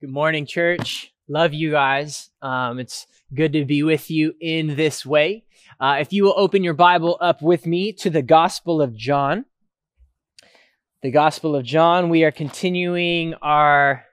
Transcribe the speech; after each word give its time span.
Good 0.00 0.10
morning, 0.10 0.46
church. 0.46 1.12
Love 1.26 1.52
you 1.52 1.72
guys. 1.72 2.30
Um, 2.40 2.78
it's 2.78 3.08
good 3.34 3.52
to 3.54 3.64
be 3.64 3.82
with 3.82 4.12
you 4.12 4.32
in 4.40 4.76
this 4.76 5.04
way. 5.04 5.44
Uh, 5.80 5.96
if 5.98 6.12
you 6.12 6.22
will 6.22 6.34
open 6.36 6.62
your 6.62 6.74
Bible 6.74 7.18
up 7.20 7.42
with 7.42 7.66
me 7.66 7.92
to 7.94 8.08
the 8.08 8.22
Gospel 8.22 8.80
of 8.80 8.94
John. 8.94 9.44
The 11.02 11.10
Gospel 11.10 11.56
of 11.56 11.64
John, 11.64 12.10
we 12.10 12.22
are 12.22 12.30
continuing 12.30 13.34
our 13.42 14.04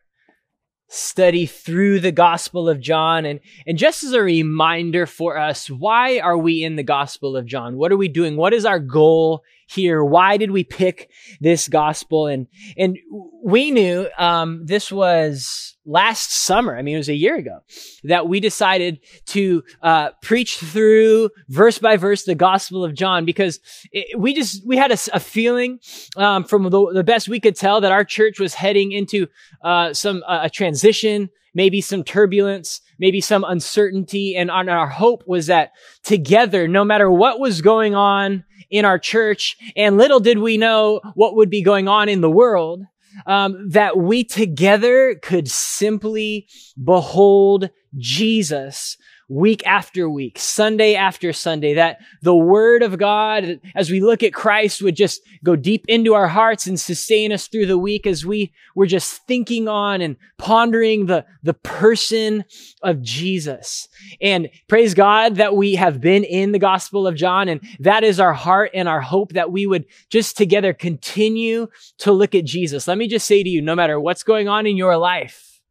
study 0.88 1.46
through 1.46 1.99
the 1.99 2.12
Gospel 2.12 2.67
of 2.67 2.79
John. 2.79 3.24
And, 3.24 3.40
and 3.67 3.78
just 3.78 4.04
as 4.04 4.13
a 4.13 4.24
reminder 4.24 5.06
for 5.06 5.38
us, 5.38 5.70
why 5.70 6.17
are 6.17 6.38
we 6.38 6.63
in 6.63 6.78
the 6.78 6.83
Gospel 6.83 7.38
of 7.38 7.46
John? 7.46 7.78
What 7.78 7.92
are 7.92 7.97
we 7.97 8.08
doing? 8.08 8.38
What 8.38 8.56
is 8.56 8.65
our 8.65 8.79
goal 8.79 9.44
here? 9.68 10.04
Why 10.04 10.38
did 10.38 10.52
we 10.52 10.63
pick 10.63 11.10
this 11.40 11.68
gospel? 11.68 12.28
And, 12.28 12.48
and 12.78 12.98
we 13.44 13.72
knew, 13.72 14.08
um, 14.18 14.66
this 14.66 14.92
was 14.92 15.76
last 15.86 16.34
summer. 16.34 16.76
I 16.76 16.81
mean, 16.81 16.95
it 16.95 16.99
was 16.99 17.09
a 17.09 17.16
year 17.16 17.35
ago 17.35 17.59
that 18.03 18.27
we 18.27 18.39
decided 18.39 18.99
to, 19.27 19.63
uh, 19.81 20.12
preach 20.22 20.58
through 20.58 21.30
verse 21.49 21.77
by 21.77 21.98
verse 21.98 22.23
the 22.23 22.36
gospel 22.36 22.84
of 22.84 22.95
John 22.95 23.25
because 23.25 23.59
it, 23.91 24.20
we 24.20 24.34
just, 24.34 24.66
we 24.66 24.77
had 24.77 24.91
a, 24.91 24.98
a 25.13 25.20
feeling, 25.20 25.80
um, 26.17 26.44
from 26.44 26.63
the, 26.63 26.91
the, 26.94 27.03
best 27.03 27.30
we 27.30 27.39
could 27.39 27.55
tell 27.55 27.81
that 27.81 27.91
our 27.91 28.03
church 28.03 28.39
was 28.39 28.55
heading 28.55 28.91
into, 28.91 29.27
uh, 29.61 29.94
some, 29.94 30.23
uh, 30.27 30.39
a 30.44 30.50
transition, 30.50 31.30
maybe 31.53 31.81
some 31.81 32.03
turbulence, 32.03 32.81
maybe 33.00 33.22
some 33.22 33.44
uncertainty. 33.44 34.36
And 34.36 34.52
our 34.52 34.88
hope 34.88 35.23
was 35.27 35.47
that 35.47 35.72
together, 36.03 36.67
no 36.67 36.84
matter 36.84 37.09
what 37.09 37.39
was 37.39 37.61
going 37.61 37.95
on 37.95 38.44
in 38.77 38.85
our 38.85 38.99
church, 38.99 39.57
and 39.75 39.97
little 39.97 40.20
did 40.20 40.39
we 40.39 40.57
know 40.57 41.02
what 41.16 41.35
would 41.35 41.49
be 41.49 41.63
going 41.63 41.88
on 41.88 42.09
in 42.09 42.21
the 42.21 42.29
world, 42.29 42.81
um, 43.25 43.70
that 43.70 43.97
we 43.97 44.23
together 44.23 45.16
could 45.21 45.47
simply 45.47 46.47
behold 46.83 47.69
Jesus 47.97 48.97
week 49.28 49.66
after 49.66 50.08
week, 50.08 50.38
Sunday 50.38 50.94
after 50.94 51.34
Sunday, 51.34 51.73
that 51.73 51.98
the 52.22 52.36
word 52.36 52.84
of 52.84 52.98
God, 52.98 53.59
as 53.76 53.90
we 53.90 54.00
look 54.00 54.22
at 54.22 54.34
Christ, 54.34 54.81
would 54.81 54.95
just 54.95 55.22
go 55.44 55.56
deep 55.56 55.84
into 55.88 56.14
our 56.14 56.28
hearts 56.28 56.68
and 56.68 56.80
sustain 56.80 57.31
us 57.31 57.48
through 57.48 57.66
the 57.66 57.78
week 57.78 58.06
as 58.06 58.26
we 58.26 58.53
were 58.76 58.86
just 58.86 59.26
thinking 59.26 59.68
on 59.68 60.02
and 60.02 60.18
pondering 60.38 61.08
the, 61.08 61.26
the 61.42 61.56
person 61.56 62.44
of 62.84 63.02
Jesus. 63.02 63.88
And 64.22 64.50
praise 64.68 64.94
God 64.94 65.38
that 65.38 65.56
we 65.56 65.76
have 65.76 66.00
been 66.00 66.23
in 66.23 66.52
the 66.52 66.59
Gospel 66.59 67.08
of 67.08 67.16
John. 67.16 67.50
And 67.50 67.62
that 67.80 68.03
is 68.03 68.20
our 68.20 68.34
heart 68.34 68.72
and 68.73 68.88
our 68.88 69.02
hope 69.02 69.34
that 69.34 69.52
we 69.52 69.66
would 69.66 69.86
just 70.09 70.38
together 70.38 70.73
continue 70.73 71.68
to 72.00 72.12
look 72.12 72.36
at 72.36 72.46
Jesus. 72.46 72.88
Let 72.88 72.98
me 72.98 73.08
just 73.08 73.26
say 73.26 73.42
to 73.42 73.50
you, 73.50 73.62
no 73.62 73.76
matter 73.76 74.00
what's 74.00 74.23
going 74.23 74.48
on 74.48 74.68
in 74.68 74.78
your 74.78 74.98
life, 74.98 75.62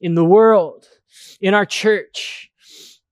in 0.00 0.14
the 0.14 0.24
world, 0.24 0.88
in 1.40 1.52
our 1.52 1.66
church, 1.66 2.50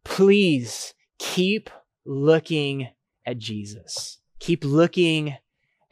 please 0.05 0.95
keep 1.19 1.71
looking 2.05 2.89
at 3.27 3.39
Jesus. 3.39 4.19
Keep 4.39 4.65
looking 4.65 5.37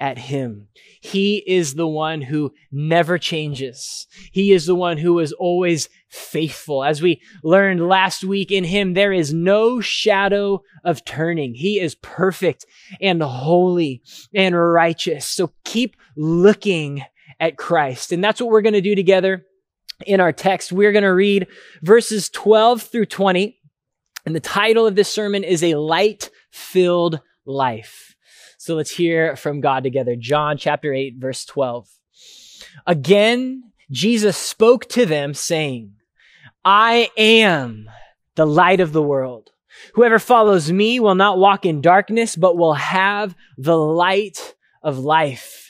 at 0.01 0.17
him. 0.17 0.67
He 1.01 1.45
is 1.47 1.75
the 1.75 1.87
one 1.87 2.23
who 2.23 2.53
never 2.73 3.19
changes. 3.19 4.07
He 4.33 4.53
is 4.53 4.65
the 4.65 4.75
one 4.75 4.97
who 4.97 5.19
is 5.19 5.33
always 5.33 5.89
faithful. 6.09 6.83
As 6.83 7.03
we 7.03 7.21
learned 7.45 7.87
last 7.87 8.25
week 8.25 8.51
in 8.51 8.65
him, 8.65 8.95
there 8.95 9.13
is 9.13 9.35
no 9.35 9.81
shadow 9.81 10.63
of 10.85 11.05
turning. 11.05 11.55
He 11.55 11.79
is 11.79 11.95
perfect 11.97 12.65
and 13.01 13.23
holy 13.23 14.03
and 14.35 14.59
righteous. 14.59 15.27
So 15.27 15.53
keep 15.65 15.97
looking 16.17 17.05
at 17.39 17.59
Christ. 17.59 18.11
And 18.11 18.25
that's 18.25 18.41
what 18.41 18.51
we're 18.51 18.63
going 18.63 18.73
to 18.73 18.81
do 18.81 18.95
together 18.95 19.45
in 20.07 20.21
our 20.21 20.33
text. 20.33 20.73
We're 20.73 20.93
going 20.93 21.05
to 21.05 21.15
read 21.15 21.47
verses 21.83 22.31
12 22.31 22.83
through 22.83 23.07
20. 23.07 23.60
And 24.25 24.35
the 24.35 24.41
title 24.41 24.87
of 24.87 24.95
this 24.97 25.09
sermon 25.09 25.45
is 25.45 25.63
A 25.63 25.75
Light 25.75 26.31
Filled 26.51 27.21
Life. 27.45 28.15
So 28.59 28.75
let's 28.75 28.91
hear 28.91 29.37
from 29.37 29.61
God 29.61 29.85
together. 29.85 30.17
John 30.17 30.59
chapter 30.59 30.93
8, 30.93 31.17
verse 31.19 31.45
12. 31.45 31.89
Again, 32.87 33.65
Jesus 33.91 34.37
spoke 34.37 34.87
to 34.91 35.07
them 35.07 35.35
saying, 35.35 35.95
I 36.65 37.11
am 37.17 37.89
the 38.35 38.47
light 38.47 38.81
of 38.81 38.93
the 38.93 39.03
world. 39.03 39.51
Whoever 39.95 40.19
follows 40.19 40.71
me 40.71 41.01
will 41.01 41.15
not 41.15 41.39
walk 41.39 41.65
in 41.65 41.81
darkness, 41.81 42.37
but 42.37 42.57
will 42.57 42.75
have 42.75 43.35
the 43.57 43.79
light 43.79 44.55
of 44.83 44.99
life. 44.99 45.70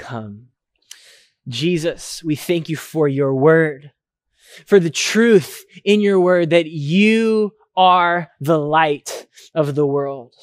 come. 0.00 0.46
Jesus, 1.46 2.24
we 2.24 2.34
thank 2.34 2.68
you 2.68 2.76
for 2.76 3.06
your 3.06 3.34
word, 3.34 3.92
for 4.66 4.80
the 4.80 4.90
truth 4.90 5.64
in 5.84 6.00
your 6.00 6.18
word 6.18 6.50
that 6.50 6.66
you 6.66 7.52
are 7.76 8.28
the 8.40 8.58
light 8.58 9.26
of 9.54 9.74
the 9.74 9.86
world, 9.86 10.34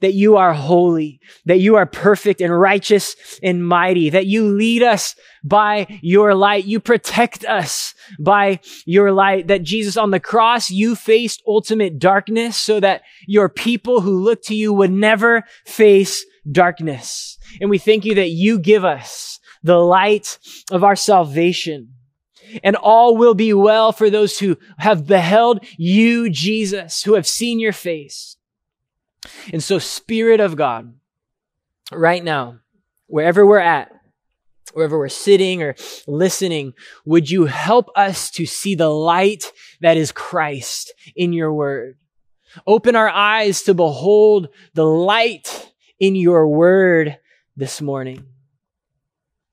that 0.00 0.14
you 0.14 0.36
are 0.36 0.52
holy, 0.52 1.20
that 1.46 1.58
you 1.58 1.76
are 1.76 1.86
perfect 1.86 2.40
and 2.40 2.58
righteous 2.58 3.16
and 3.42 3.66
mighty, 3.66 4.10
that 4.10 4.26
you 4.26 4.44
lead 4.44 4.82
us 4.82 5.14
by 5.42 5.86
your 6.02 6.34
light. 6.34 6.64
You 6.64 6.80
protect 6.80 7.44
us 7.44 7.94
by 8.18 8.60
your 8.86 9.12
light, 9.12 9.48
that 9.48 9.62
Jesus 9.62 9.96
on 9.96 10.10
the 10.10 10.20
cross, 10.20 10.70
you 10.70 10.94
faced 10.94 11.42
ultimate 11.46 11.98
darkness 11.98 12.56
so 12.56 12.80
that 12.80 13.02
your 13.26 13.48
people 13.48 14.00
who 14.00 14.22
look 14.22 14.42
to 14.44 14.54
you 14.54 14.72
would 14.72 14.92
never 14.92 15.44
face 15.66 16.24
darkness. 16.50 17.38
And 17.60 17.70
we 17.70 17.78
thank 17.78 18.04
you 18.04 18.14
that 18.16 18.30
you 18.30 18.58
give 18.58 18.84
us 18.84 19.40
the 19.62 19.78
light 19.78 20.38
of 20.70 20.84
our 20.84 20.96
salvation. 20.96 21.94
And 22.64 22.76
all 22.76 23.16
will 23.16 23.34
be 23.34 23.52
well 23.52 23.92
for 23.92 24.10
those 24.10 24.38
who 24.38 24.56
have 24.78 25.06
beheld 25.06 25.64
you, 25.76 26.30
Jesus, 26.30 27.02
who 27.04 27.14
have 27.14 27.26
seen 27.26 27.60
your 27.60 27.72
face. 27.72 28.36
And 29.52 29.62
so, 29.62 29.78
Spirit 29.78 30.40
of 30.40 30.56
God, 30.56 30.94
right 31.92 32.24
now, 32.24 32.58
wherever 33.06 33.46
we're 33.46 33.58
at, 33.58 33.92
wherever 34.72 34.98
we're 34.98 35.08
sitting 35.08 35.62
or 35.62 35.74
listening, 36.06 36.72
would 37.04 37.30
you 37.30 37.46
help 37.46 37.90
us 37.94 38.30
to 38.32 38.46
see 38.46 38.74
the 38.74 38.88
light 38.88 39.52
that 39.80 39.96
is 39.96 40.10
Christ 40.10 40.92
in 41.14 41.32
your 41.32 41.52
word? 41.52 41.96
Open 42.66 42.96
our 42.96 43.08
eyes 43.08 43.62
to 43.62 43.74
behold 43.74 44.48
the 44.74 44.86
light 44.86 45.69
in 46.00 46.16
your 46.16 46.48
word 46.48 47.18
this 47.56 47.80
morning. 47.80 48.24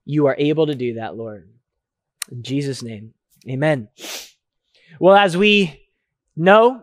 You 0.06 0.28
are 0.28 0.36
able 0.38 0.68
to 0.68 0.76
do 0.76 0.96
that, 0.96 1.16
Lord. 1.16 1.50
In 2.32 2.42
Jesus' 2.42 2.82
name, 2.82 3.14
amen. 3.48 3.90
Well, 5.00 5.16
as 5.16 5.36
we 5.38 5.88
know, 6.36 6.82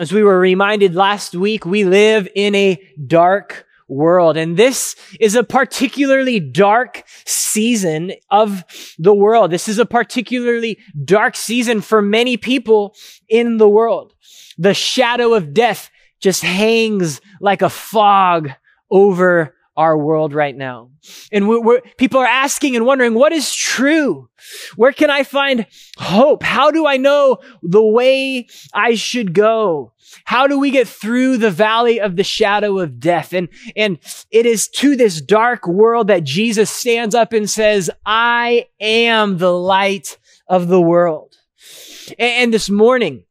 as 0.00 0.12
we 0.12 0.22
were 0.22 0.40
reminded 0.40 0.94
last 0.94 1.34
week, 1.34 1.66
we 1.66 1.84
live 1.84 2.28
in 2.34 2.54
a 2.54 2.82
dark 3.06 3.66
world. 3.88 4.36
And 4.36 4.56
this 4.56 4.96
is 5.18 5.34
a 5.34 5.44
particularly 5.44 6.40
dark 6.40 7.04
season 7.26 8.12
of 8.30 8.64
the 8.98 9.14
world. 9.14 9.50
This 9.50 9.68
is 9.68 9.78
a 9.78 9.86
particularly 9.86 10.78
dark 11.04 11.36
season 11.36 11.80
for 11.80 12.02
many 12.02 12.36
people 12.36 12.94
in 13.28 13.56
the 13.56 13.68
world. 13.68 14.14
The 14.58 14.74
shadow 14.74 15.34
of 15.34 15.54
death 15.54 15.90
just 16.20 16.42
hangs 16.42 17.20
like 17.40 17.62
a 17.62 17.70
fog 17.70 18.50
over 18.90 19.54
our 19.78 19.96
world 19.96 20.34
right 20.34 20.56
now. 20.56 20.90
And 21.30 21.48
we're, 21.48 21.60
we're, 21.60 21.80
people 21.98 22.18
are 22.18 22.26
asking 22.26 22.74
and 22.74 22.84
wondering, 22.84 23.14
what 23.14 23.32
is 23.32 23.54
true? 23.54 24.28
Where 24.74 24.92
can 24.92 25.08
I 25.08 25.22
find 25.22 25.66
hope? 25.98 26.42
How 26.42 26.72
do 26.72 26.84
I 26.84 26.96
know 26.96 27.38
the 27.62 27.82
way 27.82 28.48
I 28.74 28.96
should 28.96 29.34
go? 29.34 29.92
How 30.24 30.48
do 30.48 30.58
we 30.58 30.72
get 30.72 30.88
through 30.88 31.36
the 31.36 31.50
valley 31.50 32.00
of 32.00 32.16
the 32.16 32.24
shadow 32.24 32.80
of 32.80 32.98
death? 32.98 33.32
And, 33.32 33.48
and 33.76 33.98
it 34.32 34.46
is 34.46 34.68
to 34.68 34.96
this 34.96 35.20
dark 35.20 35.68
world 35.68 36.08
that 36.08 36.24
Jesus 36.24 36.70
stands 36.70 37.14
up 37.14 37.32
and 37.32 37.48
says, 37.48 37.88
I 38.04 38.66
am 38.80 39.38
the 39.38 39.52
light 39.52 40.18
of 40.48 40.66
the 40.66 40.80
world. 40.80 41.36
And, 42.18 42.32
and 42.42 42.54
this 42.54 42.68
morning, 42.68 43.24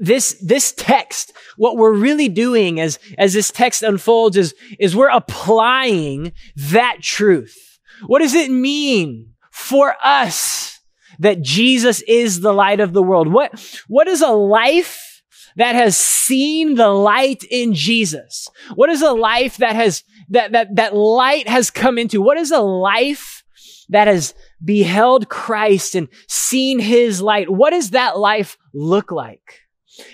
this, 0.00 0.32
this 0.42 0.72
text, 0.72 1.32
what 1.56 1.76
we're 1.76 1.92
really 1.92 2.28
doing 2.28 2.80
as, 2.80 2.98
as 3.18 3.34
this 3.34 3.50
text 3.50 3.82
unfolds 3.82 4.36
is, 4.36 4.54
is 4.80 4.96
we're 4.96 5.10
applying 5.10 6.32
that 6.56 6.96
truth. 7.02 7.78
What 8.06 8.20
does 8.20 8.34
it 8.34 8.50
mean 8.50 9.34
for 9.52 9.94
us 10.02 10.80
that 11.18 11.42
Jesus 11.42 12.00
is 12.08 12.40
the 12.40 12.54
light 12.54 12.80
of 12.80 12.94
the 12.94 13.02
world? 13.02 13.30
What, 13.30 13.82
what 13.88 14.08
is 14.08 14.22
a 14.22 14.32
life 14.32 15.22
that 15.56 15.74
has 15.74 15.98
seen 15.98 16.76
the 16.76 16.88
light 16.88 17.44
in 17.50 17.74
Jesus? 17.74 18.48
What 18.74 18.88
is 18.88 19.02
a 19.02 19.12
life 19.12 19.58
that 19.58 19.76
has, 19.76 20.02
that, 20.30 20.52
that, 20.52 20.76
that 20.76 20.96
light 20.96 21.46
has 21.46 21.70
come 21.70 21.98
into? 21.98 22.22
What 22.22 22.38
is 22.38 22.50
a 22.50 22.60
life 22.60 23.44
that 23.90 24.06
has 24.06 24.32
beheld 24.64 25.28
Christ 25.28 25.94
and 25.94 26.08
seen 26.26 26.78
his 26.78 27.20
light? 27.20 27.50
What 27.50 27.70
does 27.70 27.90
that 27.90 28.16
life 28.18 28.56
look 28.72 29.12
like? 29.12 29.60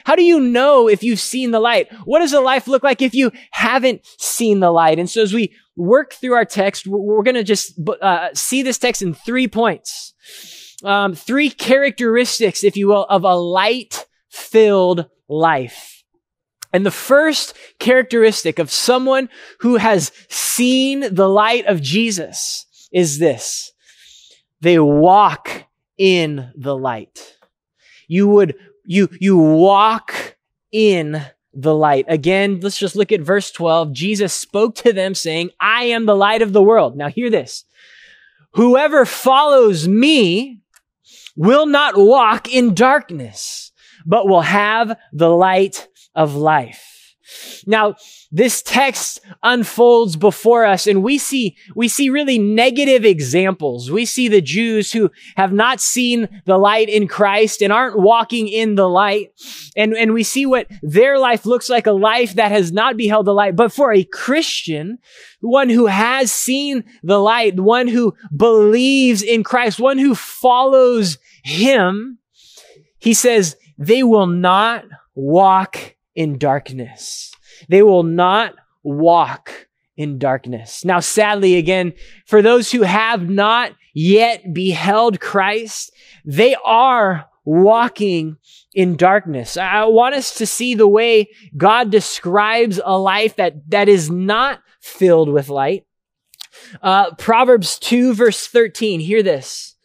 How 0.05 0.17
do 0.17 0.23
you 0.23 0.41
know 0.41 0.89
if 0.89 1.03
you've 1.03 1.21
seen 1.21 1.51
the 1.51 1.61
light? 1.61 1.93
What 2.05 2.21
does 2.21 2.33
a 2.33 2.41
life 2.41 2.67
look 2.67 2.83
like 2.83 3.03
if 3.03 3.15
you 3.15 3.31
haven't 3.51 4.07
seen 4.19 4.61
the 4.61 4.71
light? 4.71 4.99
And 4.99 5.09
so 5.09 5.23
as 5.23 5.35
we 5.35 5.55
work 5.77 6.15
through 6.15 6.35
our 6.35 6.45
text, 6.45 6.87
we're 6.87 7.23
going 7.23 7.35
to 7.35 7.45
just 7.45 7.79
uh, 8.01 8.29
see 8.35 8.63
this 8.63 8.79
text 8.79 9.03
in 9.03 9.15
three 9.15 9.49
points. 9.49 10.15
Um, 10.83 11.15
three 11.15 11.51
characteristics, 11.51 12.65
if 12.65 12.77
you 12.77 12.89
will, 12.89 13.05
of 13.05 13.25
a 13.25 13.35
light 13.35 14.07
filled 14.31 15.07
life. 15.29 16.05
And 16.73 16.85
the 16.85 16.91
first 16.91 17.55
characteristic 17.79 18.59
of 18.59 18.71
someone 18.71 19.29
who 19.61 19.77
has 19.77 20.13
seen 20.29 21.15
the 21.15 21.29
light 21.29 21.65
of 21.67 21.81
Jesus 21.81 22.67
is 22.93 23.19
this. 23.19 23.73
They 24.61 24.79
walk 24.79 25.65
in 25.97 26.51
the 26.55 26.77
light. 26.77 27.37
You 28.09 28.29
would 28.29 28.57
you, 28.87 29.09
you 29.21 29.37
walk 29.37 30.37
in 30.73 31.23
the 31.53 31.75
light. 31.75 32.05
Again, 32.09 32.61
let's 32.61 32.79
just 32.79 32.97
look 32.97 33.13
at 33.13 33.21
verse 33.21 33.51
12. 33.51 33.93
Jesus 33.93 34.35
spoke 34.35 34.75
to 34.77 34.93
them 34.93 35.15
saying, 35.15 35.51
I 35.61 35.85
am 35.85 36.07
the 36.07 36.17
light 36.17 36.43
of 36.43 36.53
the 36.53 36.63
world. 36.63 36.97
Now 36.97 37.09
hear 37.09 37.31
this. 37.31 37.65
Whoever 38.55 39.05
follows 39.05 39.87
me 39.87 40.61
will 41.37 41.67
not 41.67 41.97
walk 41.97 42.53
in 42.53 42.75
darkness, 42.75 43.73
but 44.05 44.29
will 44.29 44.43
have 44.43 44.99
the 45.13 45.31
light 45.31 45.89
of 46.15 46.35
life. 46.35 46.96
Now, 47.67 47.97
this 48.31 48.63
text 48.63 49.21
unfolds 49.43 50.17
before 50.17 50.65
us 50.65 50.87
and 50.87 51.03
we 51.03 51.19
see, 51.19 51.57
we 51.75 51.89
see 51.89 52.11
really 52.11 52.39
negative 52.39 53.05
examples. 53.05 53.91
We 53.91 54.05
see 54.05 54.29
the 54.29 54.41
Jews 54.41 54.93
who 54.93 55.11
have 55.37 55.53
not 55.53 55.81
seen 55.81 56.29
the 56.45 56.59
light 56.59 56.89
in 56.89 57.09
Christ 57.09 57.63
and 57.63 57.73
aren't 57.73 57.99
walking 57.99 58.49
in 58.49 58.75
the 58.75 58.89
light. 58.89 59.33
And, 59.77 59.95
and 59.95 60.13
we 60.13 60.23
see 60.23 60.47
what 60.47 60.69
their 60.83 61.19
life 61.19 61.47
looks 61.47 61.69
like, 61.69 61.87
a 61.87 61.93
life 61.93 62.35
that 62.35 62.53
has 62.53 62.73
not 62.73 62.97
beheld 62.97 63.27
the 63.27 63.35
light. 63.35 63.57
But 63.57 63.73
for 63.73 63.93
a 63.93 64.05
Christian, 64.05 64.99
one 65.41 65.69
who 65.69 65.87
has 65.87 66.33
seen 66.33 66.85
the 67.03 67.19
light, 67.19 67.59
one 67.59 67.89
who 67.89 68.15
believes 68.35 69.23
in 69.23 69.43
Christ, 69.43 69.81
one 69.81 69.99
who 69.99 70.15
follows 70.15 71.19
him, 71.43 72.19
he 72.99 73.15
says, 73.15 73.57
they 73.79 74.03
will 74.03 74.27
not 74.27 74.85
walk 75.15 75.96
in 76.17 76.39
darkness. 76.39 77.33
They 77.69 77.83
will 77.83 78.03
not 78.03 78.55
walk 78.83 79.69
in 79.97 80.19
darkness. 80.19 80.85
Now, 80.85 81.01
sadly, 81.01 81.57
again, 81.57 81.93
for 82.27 82.43
those 82.43 82.73
who 82.73 82.83
have 82.83 83.29
not 83.29 83.73
yet 83.95 84.53
beheld 84.53 85.21
Christ, 85.21 85.93
they 86.25 86.57
are 86.65 87.27
walking 87.45 88.37
in 88.75 88.97
darkness. 88.97 89.57
I 89.57 89.85
want 89.85 90.17
us 90.17 90.35
to 90.35 90.47
see 90.47 90.75
the 90.75 90.89
way 90.89 91.29
God 91.57 91.91
describes 91.91 92.81
a 92.85 92.99
life 92.99 93.37
that, 93.37 93.71
that 93.71 93.89
is 93.89 94.11
not 94.11 94.61
filled 94.81 95.29
with 95.29 95.49
light. 95.49 95.87
Uh, 96.83 97.15
Proverbs 97.15 97.79
2 97.79 98.15
verse 98.15 98.47
13. 98.47 99.01
Hear 99.01 99.23
this. 99.23 99.77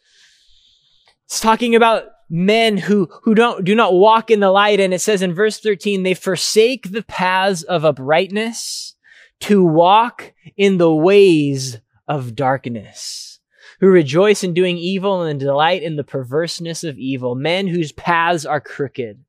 It's 1.26 1.40
talking 1.40 1.74
about 1.74 2.04
men 2.32 2.78
who, 2.78 3.10
who 3.24 3.34
don't, 3.34 3.62
do 3.62 3.74
not 3.74 3.92
walk 3.92 4.30
in 4.30 4.40
the 4.40 4.50
light. 4.50 4.80
And 4.80 4.94
it 4.94 5.00
says 5.00 5.20
in 5.20 5.34
verse 5.34 5.60
13, 5.60 6.02
they 6.02 6.14
forsake 6.14 6.90
the 6.90 7.02
paths 7.02 7.62
of 7.62 7.84
uprightness 7.84 8.96
to 9.40 9.62
walk 9.62 10.32
in 10.56 10.78
the 10.78 10.92
ways 10.92 11.78
of 12.08 12.34
darkness, 12.34 13.38
who 13.80 13.88
rejoice 13.88 14.42
in 14.42 14.54
doing 14.54 14.78
evil 14.78 15.22
and 15.22 15.38
delight 15.38 15.82
in 15.82 15.96
the 15.96 16.04
perverseness 16.04 16.84
of 16.84 16.98
evil, 16.98 17.34
men 17.34 17.66
whose 17.66 17.92
paths 17.92 18.46
are 18.46 18.60
crooked, 18.60 19.22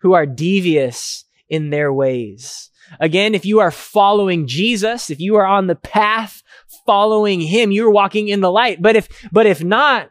who 0.00 0.14
are 0.14 0.26
devious 0.26 1.26
in 1.50 1.68
their 1.68 1.92
ways. 1.92 2.70
Again, 2.98 3.34
if 3.34 3.44
you 3.44 3.60
are 3.60 3.70
following 3.70 4.46
Jesus, 4.46 5.10
if 5.10 5.20
you 5.20 5.36
are 5.36 5.46
on 5.46 5.66
the 5.66 5.74
path 5.74 6.41
following 6.86 7.40
him, 7.40 7.72
you're 7.72 7.90
walking 7.90 8.28
in 8.28 8.40
the 8.40 8.50
light. 8.50 8.80
But 8.80 8.96
if, 8.96 9.08
but 9.30 9.46
if 9.46 9.62
not, 9.62 10.10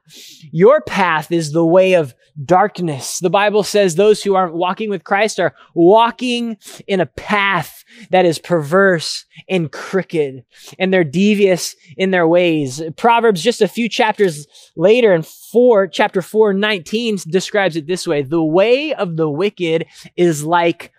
your 0.51 0.81
path 0.81 1.31
is 1.31 1.51
the 1.51 1.65
way 1.65 1.93
of 1.93 2.13
darkness. 2.45 3.19
The 3.19 3.29
Bible 3.29 3.63
says 3.63 3.95
those 3.95 4.23
who 4.23 4.35
aren't 4.35 4.55
walking 4.55 4.89
with 4.89 5.03
Christ 5.03 5.39
are 5.39 5.53
walking 5.73 6.57
in 6.87 6.99
a 6.99 7.05
path 7.05 7.83
that 8.09 8.25
is 8.25 8.39
perverse 8.39 9.25
and 9.49 9.71
crooked 9.71 10.43
and 10.79 10.93
they're 10.93 11.03
devious 11.03 11.75
in 11.97 12.11
their 12.11 12.27
ways. 12.27 12.81
Proverbs 12.97 13.43
just 13.43 13.61
a 13.61 13.67
few 13.67 13.89
chapters 13.89 14.47
later 14.75 15.13
in 15.13 15.23
4, 15.23 15.87
chapter 15.87 16.21
4, 16.21 16.53
19 16.53 17.17
describes 17.27 17.75
it 17.75 17.87
this 17.87 18.07
way. 18.07 18.21
The 18.21 18.43
way 18.43 18.93
of 18.93 19.17
the 19.17 19.29
wicked 19.29 19.85
is 20.15 20.43
like 20.43 20.91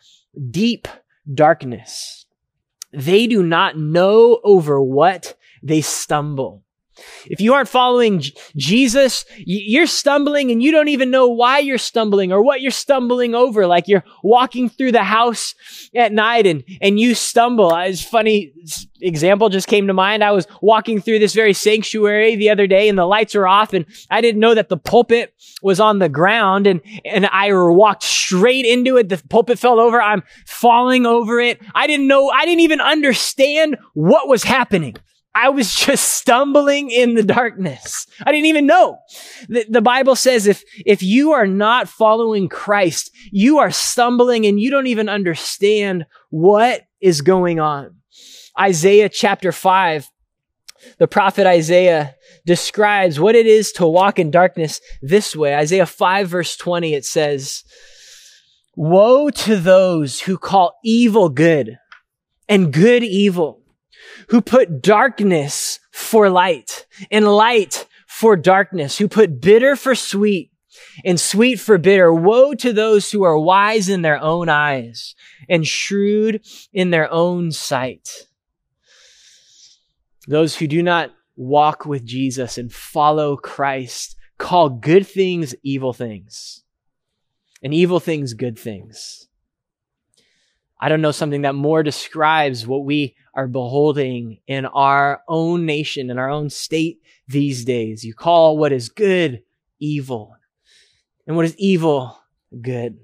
deep 0.50 0.88
darkness. 1.32 2.26
They 2.92 3.26
do 3.26 3.42
not 3.42 3.78
know 3.78 4.40
over 4.44 4.82
what 4.82 5.34
they 5.62 5.80
stumble. 5.80 6.64
If 7.26 7.40
you 7.40 7.54
aren't 7.54 7.68
following 7.68 8.20
J- 8.20 8.32
Jesus, 8.56 9.24
you're 9.38 9.86
stumbling 9.86 10.50
and 10.50 10.62
you 10.62 10.70
don't 10.70 10.88
even 10.88 11.10
know 11.10 11.28
why 11.28 11.58
you're 11.58 11.78
stumbling 11.78 12.32
or 12.32 12.42
what 12.42 12.60
you're 12.60 12.70
stumbling 12.70 13.34
over. 13.34 13.66
Like 13.66 13.88
you're 13.88 14.04
walking 14.22 14.68
through 14.68 14.92
the 14.92 15.02
house 15.02 15.54
at 15.94 16.12
night 16.12 16.46
and, 16.46 16.64
and 16.80 17.00
you 17.00 17.14
stumble. 17.14 17.72
Uh, 17.72 17.84
it's 17.84 18.02
funny 18.02 18.52
example 19.00 19.48
just 19.48 19.68
came 19.68 19.86
to 19.86 19.94
mind. 19.94 20.22
I 20.22 20.32
was 20.32 20.46
walking 20.60 21.00
through 21.00 21.18
this 21.18 21.34
very 21.34 21.52
sanctuary 21.54 22.36
the 22.36 22.50
other 22.50 22.66
day 22.66 22.88
and 22.88 22.98
the 22.98 23.06
lights 23.06 23.34
were 23.34 23.48
off 23.48 23.72
and 23.72 23.86
I 24.10 24.20
didn't 24.20 24.40
know 24.40 24.54
that 24.54 24.68
the 24.68 24.76
pulpit 24.76 25.34
was 25.62 25.80
on 25.80 25.98
the 25.98 26.08
ground 26.08 26.66
and, 26.66 26.80
and 27.04 27.26
I 27.26 27.52
walked 27.52 28.02
straight 28.02 28.66
into 28.66 28.96
it. 28.96 29.08
The 29.08 29.22
pulpit 29.30 29.58
fell 29.58 29.80
over. 29.80 30.00
I'm 30.00 30.22
falling 30.46 31.06
over 31.06 31.40
it. 31.40 31.60
I 31.74 31.86
didn't 31.86 32.06
know, 32.06 32.28
I 32.28 32.44
didn't 32.44 32.60
even 32.60 32.80
understand 32.80 33.78
what 33.94 34.28
was 34.28 34.44
happening. 34.44 34.96
I 35.34 35.48
was 35.48 35.74
just 35.86 36.14
stumbling 36.14 36.90
in 36.90 37.14
the 37.14 37.22
darkness. 37.22 38.06
I 38.24 38.32
didn't 38.32 38.46
even 38.46 38.66
know. 38.66 38.98
The, 39.48 39.66
the, 39.68 39.82
Bible 39.82 40.16
says 40.16 40.46
if, 40.46 40.62
if 40.84 41.02
you 41.02 41.32
are 41.32 41.46
not 41.46 41.88
following 41.88 42.48
Christ, 42.48 43.10
you 43.30 43.58
are 43.58 43.70
stumbling 43.70 44.46
and 44.46 44.60
you 44.60 44.70
don't 44.70 44.86
even 44.86 45.08
understand 45.08 46.06
what 46.30 46.82
is 47.00 47.20
going 47.20 47.60
on. 47.60 47.96
Isaiah 48.58 49.08
chapter 49.08 49.50
5, 49.50 50.08
the 50.98 51.08
prophet 51.08 51.46
Isaiah 51.46 52.14
describes 52.44 53.18
what 53.18 53.34
it 53.34 53.46
is 53.46 53.72
to 53.72 53.86
walk 53.86 54.18
in 54.18 54.30
darkness 54.30 54.80
this 55.00 55.34
way. 55.34 55.54
Isaiah 55.54 55.86
5 55.86 56.28
verse 56.28 56.56
20, 56.56 56.94
it 56.94 57.04
says, 57.04 57.64
Woe 58.76 59.30
to 59.30 59.56
those 59.56 60.20
who 60.20 60.38
call 60.38 60.78
evil 60.82 61.28
good 61.28 61.78
and 62.48 62.72
good 62.72 63.02
evil 63.02 63.61
who 64.32 64.40
put 64.40 64.80
darkness 64.80 65.78
for 65.90 66.30
light 66.30 66.86
and 67.10 67.26
light 67.26 67.86
for 68.06 68.34
darkness, 68.34 68.96
who 68.96 69.06
put 69.06 69.42
bitter 69.42 69.76
for 69.76 69.94
sweet 69.94 70.50
and 71.04 71.20
sweet 71.20 71.60
for 71.60 71.76
bitter. 71.76 72.10
Woe 72.10 72.54
to 72.54 72.72
those 72.72 73.10
who 73.10 73.24
are 73.24 73.38
wise 73.38 73.90
in 73.90 74.00
their 74.00 74.18
own 74.18 74.48
eyes 74.48 75.14
and 75.50 75.66
shrewd 75.66 76.40
in 76.72 76.90
their 76.90 77.12
own 77.12 77.52
sight. 77.52 78.08
Those 80.26 80.56
who 80.56 80.66
do 80.66 80.82
not 80.82 81.12
walk 81.36 81.84
with 81.84 82.06
Jesus 82.06 82.56
and 82.56 82.72
follow 82.72 83.36
Christ 83.36 84.16
call 84.38 84.70
good 84.70 85.06
things 85.06 85.54
evil 85.62 85.92
things 85.92 86.64
and 87.62 87.74
evil 87.74 88.00
things 88.00 88.32
good 88.32 88.58
things. 88.58 89.28
I 90.80 90.88
don't 90.88 91.02
know 91.02 91.12
something 91.12 91.42
that 91.42 91.54
more 91.54 91.82
describes 91.82 92.66
what 92.66 92.86
we 92.86 93.14
are 93.34 93.48
beholding 93.48 94.38
in 94.46 94.66
our 94.66 95.22
own 95.28 95.64
nation, 95.66 96.10
in 96.10 96.18
our 96.18 96.30
own 96.30 96.50
state 96.50 97.00
these 97.28 97.64
days. 97.64 98.04
You 98.04 98.14
call 98.14 98.58
what 98.58 98.72
is 98.72 98.88
good 98.88 99.42
evil, 99.78 100.36
and 101.26 101.36
what 101.36 101.44
is 101.44 101.56
evil 101.56 102.18
good. 102.60 102.98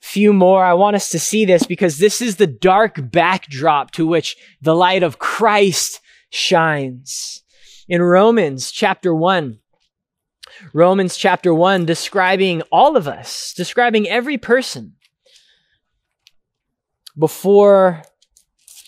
Few 0.00 0.32
more. 0.32 0.62
I 0.62 0.74
want 0.74 0.96
us 0.96 1.10
to 1.10 1.18
see 1.18 1.44
this 1.44 1.64
because 1.64 1.98
this 1.98 2.20
is 2.20 2.36
the 2.36 2.46
dark 2.46 3.10
backdrop 3.10 3.92
to 3.92 4.06
which 4.06 4.36
the 4.60 4.74
light 4.74 5.02
of 5.02 5.18
Christ 5.18 6.00
shines. 6.28 7.42
In 7.88 8.02
Romans 8.02 8.70
chapter 8.70 9.14
1, 9.14 9.58
Romans 10.72 11.16
chapter 11.16 11.54
1 11.54 11.86
describing 11.86 12.62
all 12.70 12.96
of 12.96 13.08
us, 13.08 13.54
describing 13.54 14.08
every 14.08 14.38
person 14.38 14.94
before 17.18 18.02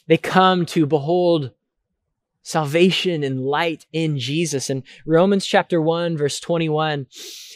they 0.07 0.17
come 0.17 0.67
to 0.67 0.87
behold 0.87 1.53
salvation 2.43 3.23
and 3.23 3.41
light 3.41 3.87
in 3.93 4.19
Jesus. 4.19 4.71
In 4.71 4.85
Romans 5.07 5.47
chapter 5.47 5.81
1, 5.81 6.17
verse 6.17 6.39
21, 6.39 7.07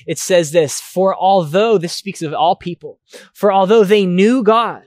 it 0.07 0.19
says 0.19 0.51
this 0.51 0.81
For 0.81 1.15
although, 1.15 1.79
this 1.79 1.93
speaks 1.93 2.23
of 2.23 2.35
all 2.35 2.57
people, 2.57 2.99
for 3.33 3.53
although 3.53 3.85
they 3.85 4.07
knew 4.07 4.43
God, 4.43 4.85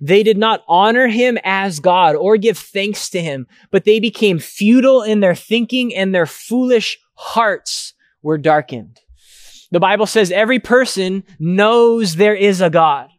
they 0.00 0.22
did 0.22 0.36
not 0.36 0.64
honor 0.66 1.06
him 1.06 1.38
as 1.44 1.80
God 1.80 2.16
or 2.16 2.36
give 2.36 2.58
thanks 2.58 3.08
to 3.10 3.20
him, 3.20 3.46
but 3.70 3.84
they 3.84 4.00
became 4.00 4.38
futile 4.38 5.02
in 5.02 5.20
their 5.20 5.36
thinking 5.36 5.94
and 5.94 6.14
their 6.14 6.26
foolish 6.26 6.98
hearts 7.14 7.94
were 8.22 8.38
darkened. 8.38 9.00
The 9.70 9.80
Bible 9.80 10.06
says 10.06 10.30
every 10.30 10.58
person 10.58 11.24
knows 11.38 12.16
there 12.16 12.34
is 12.34 12.60
a 12.60 12.70
God. 12.70 13.10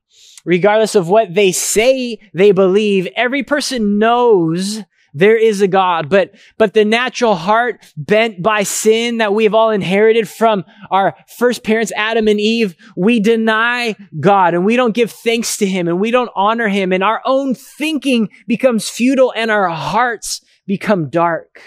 Regardless 0.45 0.95
of 0.95 1.09
what 1.09 1.33
they 1.33 1.51
say 1.51 2.19
they 2.33 2.51
believe, 2.51 3.07
every 3.15 3.43
person 3.43 3.97
knows 3.97 4.83
there 5.15 5.37
is 5.37 5.61
a 5.61 5.67
God, 5.67 6.09
but, 6.09 6.35
but 6.57 6.73
the 6.73 6.83
natural 6.83 7.35
heart 7.35 7.79
bent 7.95 8.43
by 8.43 8.63
sin 8.63 9.19
that 9.19 9.33
we 9.33 9.45
have 9.45 9.53
all 9.53 9.71
inherited 9.71 10.27
from 10.27 10.65
our 10.91 11.15
first 11.37 11.63
parents, 11.63 11.93
Adam 11.95 12.27
and 12.27 12.39
Eve, 12.39 12.75
we 12.97 13.21
deny 13.21 13.95
God 14.19 14.53
and 14.53 14.65
we 14.65 14.75
don't 14.75 14.93
give 14.93 15.11
thanks 15.11 15.55
to 15.57 15.65
Him 15.65 15.87
and 15.87 16.01
we 16.01 16.11
don't 16.11 16.29
honor 16.35 16.67
Him 16.67 16.91
and 16.91 17.01
our 17.01 17.21
own 17.23 17.55
thinking 17.55 18.29
becomes 18.45 18.89
futile 18.89 19.33
and 19.37 19.49
our 19.49 19.69
hearts 19.69 20.41
become 20.67 21.09
dark. 21.09 21.61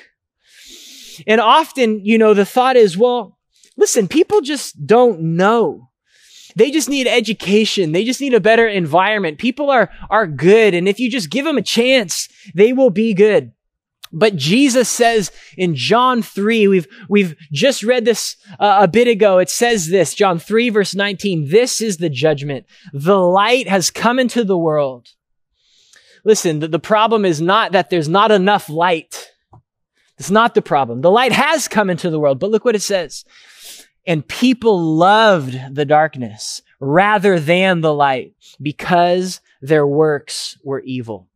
And 1.26 1.40
often, 1.40 2.04
you 2.04 2.18
know, 2.18 2.34
the 2.34 2.44
thought 2.44 2.76
is, 2.76 2.98
well, 2.98 3.38
listen, 3.78 4.08
people 4.08 4.42
just 4.42 4.86
don't 4.86 5.20
know. 5.20 5.87
They 6.58 6.72
just 6.72 6.88
need 6.88 7.06
education. 7.06 7.92
They 7.92 8.04
just 8.04 8.20
need 8.20 8.34
a 8.34 8.40
better 8.40 8.66
environment. 8.66 9.38
People 9.38 9.70
are, 9.70 9.90
are 10.10 10.26
good. 10.26 10.74
And 10.74 10.88
if 10.88 10.98
you 10.98 11.08
just 11.08 11.30
give 11.30 11.44
them 11.44 11.56
a 11.56 11.62
chance, 11.62 12.28
they 12.52 12.72
will 12.72 12.90
be 12.90 13.14
good. 13.14 13.52
But 14.12 14.34
Jesus 14.34 14.88
says 14.88 15.30
in 15.56 15.76
John 15.76 16.20
3, 16.20 16.66
we've, 16.66 16.88
we've 17.08 17.36
just 17.52 17.84
read 17.84 18.04
this 18.04 18.36
uh, 18.58 18.78
a 18.80 18.88
bit 18.88 19.06
ago. 19.06 19.38
It 19.38 19.50
says 19.50 19.86
this, 19.86 20.14
John 20.14 20.40
3 20.40 20.70
verse 20.70 20.96
19, 20.96 21.48
this 21.48 21.80
is 21.80 21.98
the 21.98 22.10
judgment. 22.10 22.66
The 22.92 23.20
light 23.20 23.68
has 23.68 23.92
come 23.92 24.18
into 24.18 24.42
the 24.42 24.58
world. 24.58 25.10
Listen, 26.24 26.58
the, 26.58 26.66
the 26.66 26.80
problem 26.80 27.24
is 27.24 27.40
not 27.40 27.70
that 27.70 27.88
there's 27.88 28.08
not 28.08 28.32
enough 28.32 28.68
light. 28.68 29.30
It's 30.18 30.30
not 30.30 30.54
the 30.56 30.62
problem. 30.62 31.02
The 31.02 31.10
light 31.10 31.30
has 31.30 31.68
come 31.68 31.88
into 31.88 32.10
the 32.10 32.18
world, 32.18 32.40
but 32.40 32.50
look 32.50 32.64
what 32.64 32.74
it 32.74 32.82
says. 32.82 33.24
And 34.08 34.26
people 34.26 34.96
loved 34.96 35.74
the 35.74 35.84
darkness 35.84 36.62
rather 36.80 37.38
than 37.38 37.82
the 37.82 37.92
light 37.92 38.34
because 38.60 39.42
their 39.60 39.86
works 39.86 40.56
were 40.64 40.80
evil. 40.80 41.28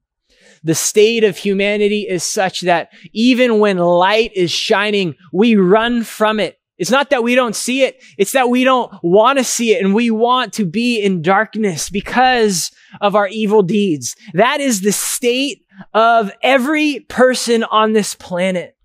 The 0.64 0.74
state 0.74 1.22
of 1.22 1.36
humanity 1.36 2.06
is 2.08 2.22
such 2.22 2.62
that 2.62 2.90
even 3.12 3.58
when 3.58 3.76
light 3.76 4.32
is 4.34 4.50
shining, 4.50 5.16
we 5.34 5.54
run 5.54 6.02
from 6.02 6.40
it. 6.40 6.58
It's 6.78 6.90
not 6.90 7.10
that 7.10 7.22
we 7.22 7.34
don't 7.34 7.54
see 7.54 7.82
it. 7.82 8.02
It's 8.16 8.32
that 8.32 8.48
we 8.48 8.64
don't 8.64 8.90
want 9.02 9.38
to 9.38 9.44
see 9.44 9.74
it 9.74 9.84
and 9.84 9.94
we 9.94 10.10
want 10.10 10.54
to 10.54 10.64
be 10.64 10.98
in 10.98 11.20
darkness 11.20 11.90
because 11.90 12.72
of 13.02 13.14
our 13.14 13.28
evil 13.28 13.62
deeds. 13.62 14.16
That 14.32 14.60
is 14.62 14.80
the 14.80 14.92
state 14.92 15.66
of 15.92 16.32
every 16.42 17.00
person 17.00 17.64
on 17.64 17.92
this 17.92 18.14
planet. 18.14 18.78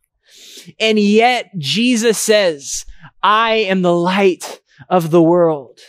And 0.78 1.00
yet 1.00 1.58
Jesus 1.58 2.18
says, 2.18 2.86
I 3.22 3.54
am 3.54 3.82
the 3.82 3.94
light 3.94 4.62
of 4.90 5.12
the 5.12 5.22
world. 5.22 5.80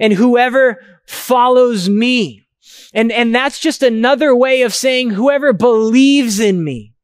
And 0.00 0.12
whoever 0.12 0.82
follows 1.06 1.88
me, 1.88 2.46
and, 2.94 3.12
and 3.12 3.34
that's 3.34 3.60
just 3.60 3.82
another 3.82 4.34
way 4.34 4.62
of 4.62 4.74
saying 4.74 5.10
whoever 5.10 5.52
believes 5.52 6.40
in 6.40 6.64
me. 6.64 6.94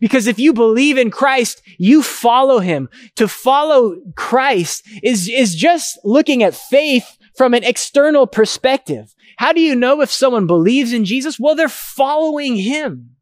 Because 0.00 0.26
if 0.26 0.38
you 0.38 0.52
believe 0.52 0.98
in 0.98 1.10
Christ, 1.10 1.62
you 1.78 2.02
follow 2.02 2.58
him. 2.58 2.88
To 3.16 3.28
follow 3.28 3.96
Christ 4.14 4.86
is, 5.02 5.28
is 5.28 5.54
just 5.54 5.98
looking 6.04 6.42
at 6.42 6.54
faith 6.54 7.16
from 7.36 7.54
an 7.54 7.64
external 7.64 8.26
perspective. 8.26 9.14
How 9.36 9.52
do 9.52 9.60
you 9.60 9.74
know 9.74 10.00
if 10.00 10.10
someone 10.10 10.46
believes 10.46 10.92
in 10.92 11.04
Jesus? 11.04 11.38
Well, 11.38 11.54
they're 11.54 11.68
following 11.68 12.56
him. 12.56 13.15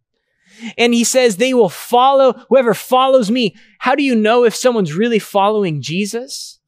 And 0.77 0.95
he 0.95 1.05
says 1.05 1.37
they 1.37 1.55
will 1.55 1.69
follow 1.69 2.33
whoever 2.49 2.75
follows 2.75 3.31
me. 3.31 3.55
How 3.79 3.95
do 3.95 4.03
you 4.03 4.15
know 4.15 4.45
if 4.45 4.55
someone's 4.55 4.95
really 4.95 5.19
following 5.19 5.83
Jesus? 5.83 6.61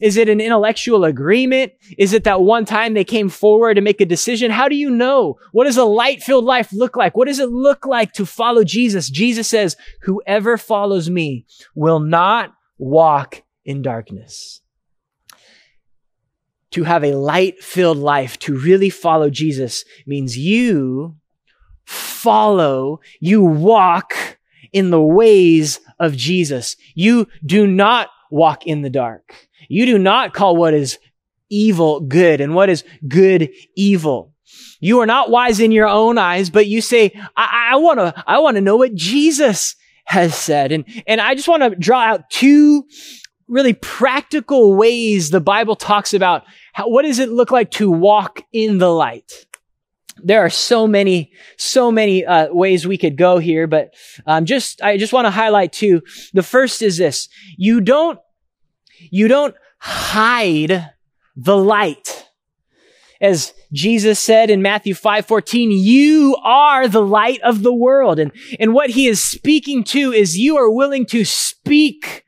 Is 0.00 0.16
it 0.16 0.28
an 0.28 0.40
intellectual 0.40 1.04
agreement? 1.04 1.72
Is 1.98 2.14
it 2.14 2.24
that 2.24 2.40
one 2.40 2.64
time 2.64 2.94
they 2.94 3.04
came 3.04 3.28
forward 3.28 3.74
to 3.74 3.82
make 3.82 4.00
a 4.00 4.06
decision? 4.06 4.50
How 4.50 4.68
do 4.68 4.74
you 4.74 4.90
know? 4.90 5.36
What 5.52 5.64
does 5.64 5.76
a 5.76 5.84
light 5.84 6.22
filled 6.22 6.44
life 6.44 6.72
look 6.72 6.96
like? 6.96 7.16
What 7.16 7.28
does 7.28 7.38
it 7.38 7.50
look 7.50 7.84
like 7.86 8.12
to 8.14 8.24
follow 8.24 8.64
Jesus? 8.64 9.10
Jesus 9.10 9.46
says, 9.46 9.76
whoever 10.02 10.56
follows 10.56 11.10
me 11.10 11.44
will 11.74 12.00
not 12.00 12.54
walk 12.78 13.42
in 13.64 13.82
darkness. 13.82 14.62
To 16.72 16.84
have 16.84 17.04
a 17.04 17.16
light 17.16 17.62
filled 17.62 17.98
life, 17.98 18.38
to 18.40 18.56
really 18.56 18.90
follow 18.90 19.28
Jesus 19.28 19.84
means 20.06 20.38
you 20.38 21.16
follow, 21.90 23.00
you 23.18 23.42
walk 23.42 24.38
in 24.72 24.90
the 24.90 25.02
ways 25.02 25.80
of 25.98 26.16
Jesus. 26.16 26.76
You 26.94 27.26
do 27.44 27.66
not 27.66 28.10
walk 28.30 28.66
in 28.66 28.82
the 28.82 28.90
dark. 28.90 29.34
You 29.68 29.86
do 29.86 29.98
not 29.98 30.32
call 30.32 30.56
what 30.56 30.72
is 30.72 30.98
evil 31.48 32.00
good 32.00 32.40
and 32.40 32.54
what 32.54 32.68
is 32.68 32.84
good 33.08 33.50
evil. 33.74 34.32
You 34.78 35.00
are 35.00 35.06
not 35.06 35.30
wise 35.30 35.58
in 35.58 35.72
your 35.72 35.88
own 35.88 36.16
eyes, 36.16 36.48
but 36.48 36.68
you 36.68 36.80
say, 36.80 37.12
I, 37.36 37.72
to, 37.72 38.24
I 38.26 38.38
want 38.38 38.54
to 38.54 38.60
know 38.60 38.76
what 38.76 38.94
Jesus 38.94 39.74
has 40.04 40.34
said. 40.34 40.70
And, 40.70 40.84
and 41.08 41.20
I 41.20 41.34
just 41.34 41.48
want 41.48 41.64
to 41.64 41.74
draw 41.74 42.00
out 42.00 42.30
two 42.30 42.84
really 43.48 43.72
practical 43.72 44.76
ways 44.76 45.30
the 45.30 45.40
Bible 45.40 45.74
talks 45.74 46.14
about 46.14 46.44
how, 46.72 46.88
what 46.88 47.02
does 47.02 47.18
it 47.18 47.30
look 47.30 47.50
like 47.50 47.72
to 47.72 47.90
walk 47.90 48.42
in 48.52 48.78
the 48.78 48.90
light? 48.90 49.46
There 50.24 50.40
are 50.40 50.50
so 50.50 50.86
many, 50.86 51.32
so 51.56 51.90
many 51.90 52.24
uh, 52.24 52.52
ways 52.52 52.86
we 52.86 52.98
could 52.98 53.16
go 53.16 53.38
here, 53.38 53.66
but 53.66 53.94
um, 54.26 54.44
just 54.44 54.82
I 54.82 54.96
just 54.96 55.12
want 55.12 55.26
to 55.26 55.30
highlight 55.30 55.72
two. 55.72 56.02
The 56.32 56.42
first 56.42 56.82
is 56.82 56.96
this: 56.96 57.28
you 57.56 57.80
don't, 57.80 58.18
you 59.10 59.28
don't 59.28 59.54
hide 59.78 60.90
the 61.36 61.56
light, 61.56 62.28
as 63.20 63.52
Jesus 63.72 64.18
said 64.18 64.50
in 64.50 64.62
Matthew 64.62 64.94
five 64.94 65.26
fourteen. 65.26 65.70
You 65.70 66.36
are 66.42 66.88
the 66.88 67.02
light 67.02 67.40
of 67.42 67.62
the 67.62 67.74
world, 67.74 68.18
and 68.18 68.32
and 68.58 68.74
what 68.74 68.90
he 68.90 69.06
is 69.06 69.22
speaking 69.22 69.84
to 69.84 70.12
is 70.12 70.38
you 70.38 70.56
are 70.56 70.70
willing 70.70 71.06
to 71.06 71.24
speak 71.24 72.24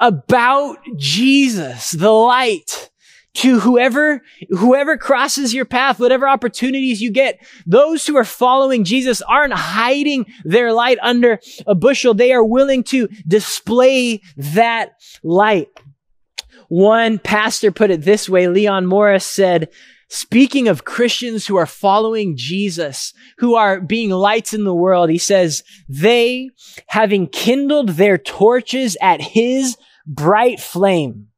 about 0.00 0.76
Jesus, 0.96 1.92
the 1.92 2.10
light 2.10 2.90
to 3.34 3.60
whoever, 3.60 4.22
whoever 4.50 4.96
crosses 4.96 5.52
your 5.52 5.64
path, 5.64 5.98
whatever 5.98 6.28
opportunities 6.28 7.00
you 7.02 7.10
get. 7.10 7.44
Those 7.66 8.06
who 8.06 8.16
are 8.16 8.24
following 8.24 8.84
Jesus 8.84 9.20
aren't 9.22 9.54
hiding 9.54 10.26
their 10.44 10.72
light 10.72 10.98
under 11.02 11.40
a 11.66 11.74
bushel. 11.74 12.14
They 12.14 12.32
are 12.32 12.44
willing 12.44 12.84
to 12.84 13.08
display 13.26 14.22
that 14.36 14.92
light. 15.22 15.68
One 16.68 17.18
pastor 17.18 17.70
put 17.70 17.90
it 17.90 18.02
this 18.02 18.28
way. 18.28 18.48
Leon 18.48 18.86
Morris 18.86 19.26
said, 19.26 19.68
Speaking 20.08 20.68
of 20.68 20.84
Christians 20.84 21.46
who 21.46 21.56
are 21.56 21.66
following 21.66 22.36
Jesus, 22.36 23.12
who 23.38 23.56
are 23.56 23.80
being 23.80 24.10
lights 24.10 24.54
in 24.54 24.64
the 24.64 24.74
world, 24.74 25.10
he 25.10 25.18
says, 25.18 25.64
they, 25.88 26.50
having 26.86 27.26
kindled 27.26 27.90
their 27.90 28.16
torches 28.18 28.96
at 29.00 29.20
his 29.20 29.76
bright 30.06 30.60
flame, 30.60 31.28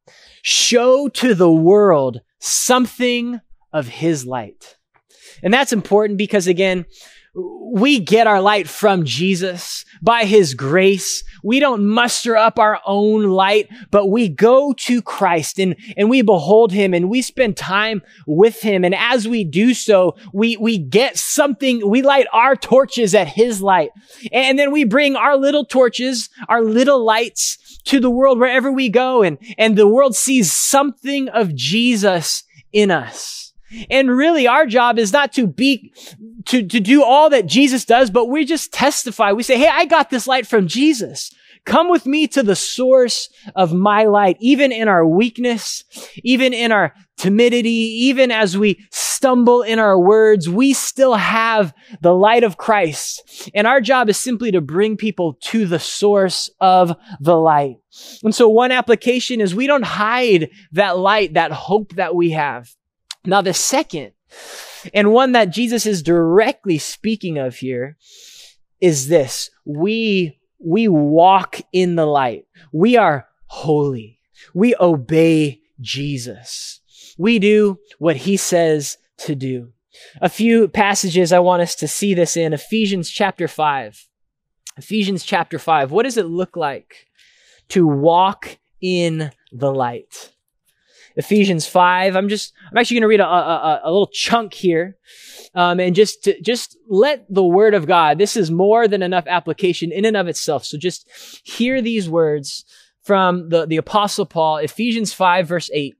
show 0.47 1.09
to 1.09 1.35
the 1.35 1.51
world 1.51 2.21
something 2.39 3.41
of 3.73 3.85
his 3.85 4.25
light. 4.25 4.77
And 5.43 5.53
that's 5.53 5.73
important 5.73 6.17
because 6.17 6.47
again, 6.47 6.85
we 7.35 7.99
get 7.99 8.27
our 8.27 8.41
light 8.41 8.67
from 8.67 9.03
Jesus 9.03 9.83
by 10.01 10.23
his 10.23 10.53
grace. 10.53 11.21
We 11.43 11.59
don't 11.59 11.85
muster 11.85 12.37
up 12.37 12.59
our 12.59 12.79
own 12.85 13.23
light, 13.23 13.67
but 13.91 14.07
we 14.07 14.29
go 14.29 14.73
to 14.73 15.01
Christ 15.01 15.59
and, 15.59 15.75
and 15.97 16.09
we 16.09 16.21
behold 16.21 16.71
him 16.71 16.93
and 16.93 17.09
we 17.09 17.21
spend 17.21 17.57
time 17.57 18.01
with 18.25 18.61
him. 18.61 18.85
And 18.85 18.95
as 18.95 19.27
we 19.27 19.43
do 19.43 19.73
so, 19.73 20.15
we, 20.33 20.55
we 20.55 20.77
get 20.77 21.17
something, 21.17 21.87
we 21.87 22.01
light 22.01 22.27
our 22.31 22.55
torches 22.55 23.13
at 23.13 23.27
his 23.27 23.61
light. 23.61 23.89
And 24.31 24.57
then 24.57 24.71
we 24.71 24.85
bring 24.85 25.17
our 25.17 25.35
little 25.35 25.65
torches, 25.65 26.29
our 26.47 26.63
little 26.63 27.03
lights 27.03 27.57
to 27.87 27.99
the 27.99 28.09
world 28.09 28.39
wherever 28.39 28.71
we 28.71 28.89
go. 28.89 29.23
And, 29.23 29.37
and 29.57 29.77
the 29.77 29.87
world 29.87 30.15
sees 30.15 30.51
something 30.51 31.29
of 31.29 31.55
Jesus 31.55 32.43
in 32.71 32.91
us. 32.91 33.53
And 33.89 34.09
really 34.09 34.47
our 34.47 34.65
job 34.65 34.97
is 34.97 35.11
not 35.11 35.33
to 35.33 35.45
be, 35.45 35.91
to, 36.45 36.65
to 36.65 36.79
do 36.79 37.03
all 37.03 37.29
that 37.31 37.47
Jesus 37.47 37.83
does, 37.83 38.09
but 38.09 38.27
we 38.27 38.45
just 38.45 38.71
testify. 38.71 39.33
We 39.33 39.43
say, 39.43 39.57
Hey, 39.57 39.69
I 39.69 39.85
got 39.85 40.09
this 40.09 40.27
light 40.27 40.47
from 40.47 40.67
Jesus. 40.67 41.33
Come 41.67 41.89
with 41.89 42.05
me 42.05 42.27
to 42.29 42.43
the 42.43 42.55
source 42.55 43.29
of 43.53 43.73
my 43.73 44.05
light, 44.05 44.37
even 44.39 44.71
in 44.71 44.87
our 44.87 45.05
weakness, 45.05 45.83
even 46.23 46.53
in 46.53 46.71
our 46.71 46.93
timidity, 47.17 47.69
even 47.69 48.31
as 48.31 48.57
we 48.57 48.79
stumble 48.89 49.63
in 49.63 49.77
our 49.77 49.99
words, 49.99 50.47
we 50.47 50.71
still 50.71 51.15
have 51.15 51.73
the 51.99 52.13
light 52.13 52.45
of 52.45 52.55
Christ. 52.55 53.51
And 53.53 53.67
our 53.67 53.81
job 53.81 54.07
is 54.07 54.17
simply 54.17 54.51
to 54.51 54.61
bring 54.61 54.95
people 54.95 55.33
to 55.41 55.65
the 55.65 55.77
source 55.77 56.49
of 56.61 56.95
the 57.19 57.35
light. 57.35 57.75
And 58.23 58.33
so 58.33 58.47
one 58.47 58.71
application 58.71 59.41
is 59.41 59.53
we 59.53 59.67
don't 59.67 59.83
hide 59.83 60.49
that 60.71 60.97
light, 60.97 61.33
that 61.33 61.51
hope 61.51 61.95
that 61.95 62.15
we 62.15 62.29
have. 62.31 62.69
Now, 63.25 63.41
the 63.41 63.53
second, 63.53 64.13
and 64.93 65.11
one 65.11 65.33
that 65.33 65.49
Jesus 65.49 65.85
is 65.85 66.01
directly 66.01 66.77
speaking 66.77 67.37
of 67.37 67.57
here, 67.57 67.97
is 68.79 69.09
this. 69.09 69.49
We, 69.65 70.36
we 70.59 70.87
walk 70.87 71.61
in 71.71 71.95
the 71.95 72.05
light. 72.05 72.45
We 72.71 72.97
are 72.97 73.27
holy. 73.47 74.19
We 74.53 74.75
obey 74.79 75.61
Jesus. 75.79 76.81
We 77.17 77.39
do 77.39 77.79
what 77.99 78.17
he 78.17 78.37
says 78.37 78.97
to 79.19 79.35
do. 79.35 79.73
A 80.21 80.29
few 80.29 80.67
passages 80.67 81.33
I 81.33 81.39
want 81.39 81.61
us 81.61 81.75
to 81.75 81.87
see 81.87 82.13
this 82.13 82.37
in 82.37 82.53
Ephesians 82.53 83.09
chapter 83.09 83.47
5. 83.47 84.07
Ephesians 84.77 85.23
chapter 85.23 85.57
5. 85.57 85.91
What 85.91 86.03
does 86.03 86.17
it 86.17 86.27
look 86.27 86.55
like 86.55 87.07
to 87.69 87.87
walk 87.87 88.59
in 88.79 89.31
the 89.51 89.73
light? 89.73 90.33
Ephesians 91.17 91.67
5. 91.67 92.15
I'm 92.15 92.29
just, 92.29 92.53
I'm 92.71 92.77
actually 92.77 92.95
going 92.95 93.01
to 93.01 93.07
read 93.07 93.19
a, 93.19 93.27
a, 93.27 93.81
a, 93.83 93.91
little 93.91 94.07
chunk 94.07 94.53
here. 94.53 94.97
Um, 95.55 95.79
and 95.79 95.95
just 95.95 96.23
to, 96.25 96.39
just 96.41 96.77
let 96.87 97.25
the 97.27 97.43
word 97.43 97.73
of 97.73 97.87
God, 97.87 98.19
this 98.19 98.37
is 98.37 98.51
more 98.51 98.87
than 98.87 99.01
enough 99.01 99.25
application 99.27 99.91
in 99.91 100.05
and 100.05 100.15
of 100.15 100.27
itself. 100.27 100.63
So 100.63 100.77
just 100.77 101.09
hear 101.43 101.81
these 101.81 102.07
words 102.07 102.63
from 103.03 103.49
the, 103.49 103.65
the 103.65 103.77
apostle 103.77 104.27
Paul, 104.27 104.57
Ephesians 104.57 105.11
5 105.11 105.47
verse 105.47 105.69
8. 105.73 105.95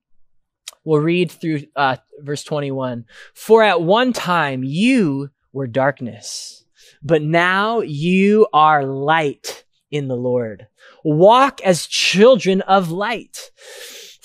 We'll 0.85 1.01
read 1.01 1.31
through, 1.31 1.63
uh, 1.75 1.97
verse 2.19 2.43
21. 2.43 3.05
For 3.33 3.63
at 3.63 3.81
one 3.81 4.13
time 4.13 4.63
you 4.63 5.31
were 5.51 5.67
darkness, 5.67 6.63
but 7.01 7.21
now 7.21 7.81
you 7.81 8.47
are 8.53 8.85
light 8.85 9.65
in 9.89 10.07
the 10.07 10.15
Lord. 10.15 10.67
Walk 11.03 11.61
as 11.61 11.87
children 11.87 12.61
of 12.61 12.91
light. 12.91 13.51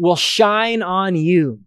will 0.00 0.16
shine 0.16 0.82
on 0.82 1.14
you. 1.14 1.60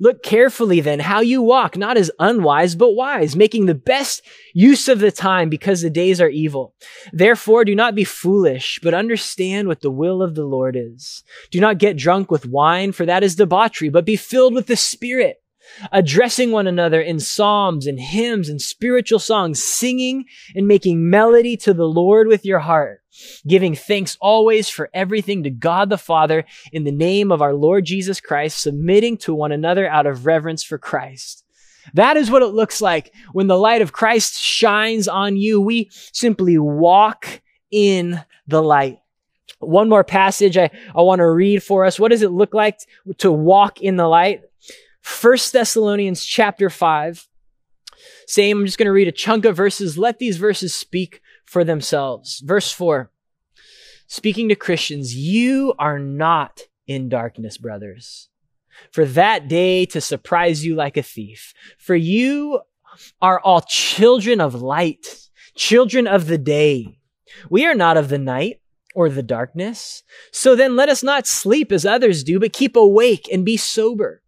Look 0.00 0.22
carefully 0.22 0.80
then 0.80 1.00
how 1.00 1.20
you 1.20 1.42
walk, 1.42 1.76
not 1.76 1.96
as 1.96 2.10
unwise, 2.18 2.74
but 2.74 2.92
wise, 2.92 3.36
making 3.36 3.66
the 3.66 3.74
best 3.74 4.22
use 4.54 4.88
of 4.88 5.00
the 5.00 5.12
time 5.12 5.48
because 5.48 5.82
the 5.82 5.90
days 5.90 6.20
are 6.20 6.28
evil. 6.28 6.74
Therefore, 7.12 7.64
do 7.64 7.74
not 7.74 7.94
be 7.94 8.04
foolish, 8.04 8.78
but 8.82 8.94
understand 8.94 9.68
what 9.68 9.80
the 9.80 9.90
will 9.90 10.22
of 10.22 10.34
the 10.34 10.44
Lord 10.44 10.76
is. 10.76 11.24
Do 11.50 11.60
not 11.60 11.78
get 11.78 11.96
drunk 11.96 12.30
with 12.30 12.46
wine, 12.46 12.92
for 12.92 13.04
that 13.06 13.22
is 13.22 13.36
debauchery, 13.36 13.88
but 13.88 14.04
be 14.04 14.16
filled 14.16 14.54
with 14.54 14.66
the 14.66 14.76
Spirit 14.76 15.41
addressing 15.90 16.52
one 16.52 16.66
another 16.66 17.00
in 17.00 17.20
psalms 17.20 17.86
and 17.86 17.98
hymns 17.98 18.48
and 18.48 18.60
spiritual 18.60 19.18
songs, 19.18 19.62
singing 19.62 20.24
and 20.54 20.66
making 20.66 21.08
melody 21.10 21.56
to 21.58 21.74
the 21.74 21.86
Lord 21.86 22.28
with 22.28 22.44
your 22.44 22.60
heart, 22.60 23.02
giving 23.46 23.74
thanks 23.74 24.16
always 24.20 24.68
for 24.68 24.90
everything 24.94 25.42
to 25.42 25.50
God 25.50 25.90
the 25.90 25.98
Father 25.98 26.44
in 26.72 26.84
the 26.84 26.92
name 26.92 27.32
of 27.32 27.42
our 27.42 27.54
Lord 27.54 27.84
Jesus 27.84 28.20
Christ, 28.20 28.60
submitting 28.60 29.16
to 29.18 29.34
one 29.34 29.52
another 29.52 29.88
out 29.88 30.06
of 30.06 30.26
reverence 30.26 30.62
for 30.62 30.78
Christ. 30.78 31.44
That 31.94 32.16
is 32.16 32.30
what 32.30 32.42
it 32.42 32.54
looks 32.54 32.80
like 32.80 33.12
when 33.32 33.48
the 33.48 33.58
light 33.58 33.82
of 33.82 33.92
Christ 33.92 34.40
shines 34.40 35.08
on 35.08 35.36
you. 35.36 35.60
We 35.60 35.90
simply 36.12 36.58
walk 36.58 37.42
in 37.70 38.22
the 38.46 38.62
light. 38.62 38.98
One 39.58 39.88
more 39.88 40.04
passage 40.04 40.56
I, 40.56 40.70
I 40.94 41.02
want 41.02 41.20
to 41.20 41.30
read 41.30 41.62
for 41.62 41.84
us. 41.84 41.98
What 41.98 42.10
does 42.10 42.22
it 42.22 42.30
look 42.30 42.54
like 42.54 42.78
to 43.18 43.30
walk 43.30 43.80
in 43.80 43.96
the 43.96 44.08
light? 44.08 44.42
First 45.02 45.52
Thessalonians 45.52 46.24
chapter 46.24 46.70
5. 46.70 47.28
Same, 48.26 48.60
I'm 48.60 48.66
just 48.66 48.78
going 48.78 48.86
to 48.86 48.92
read 48.92 49.08
a 49.08 49.12
chunk 49.12 49.44
of 49.44 49.56
verses. 49.56 49.98
Let 49.98 50.18
these 50.18 50.36
verses 50.36 50.72
speak 50.72 51.20
for 51.44 51.64
themselves. 51.64 52.40
Verse 52.40 52.72
4. 52.72 53.10
Speaking 54.06 54.48
to 54.48 54.54
Christians, 54.54 55.14
you 55.14 55.74
are 55.78 55.98
not 55.98 56.62
in 56.86 57.08
darkness, 57.08 57.58
brothers, 57.58 58.28
for 58.90 59.04
that 59.04 59.48
day 59.48 59.86
to 59.86 60.00
surprise 60.00 60.64
you 60.64 60.74
like 60.74 60.96
a 60.96 61.02
thief. 61.02 61.52
For 61.78 61.96
you 61.96 62.60
are 63.20 63.40
all 63.40 63.62
children 63.62 64.40
of 64.40 64.62
light, 64.62 65.28
children 65.54 66.06
of 66.06 66.26
the 66.26 66.38
day. 66.38 66.98
We 67.50 67.66
are 67.66 67.74
not 67.74 67.96
of 67.96 68.08
the 68.08 68.18
night 68.18 68.60
or 68.94 69.08
the 69.08 69.22
darkness. 69.22 70.02
So 70.30 70.54
then 70.54 70.76
let 70.76 70.88
us 70.88 71.02
not 71.02 71.26
sleep 71.26 71.72
as 71.72 71.86
others 71.86 72.22
do, 72.22 72.38
but 72.38 72.52
keep 72.52 72.76
awake 72.76 73.28
and 73.32 73.44
be 73.44 73.56
sober. 73.56 74.21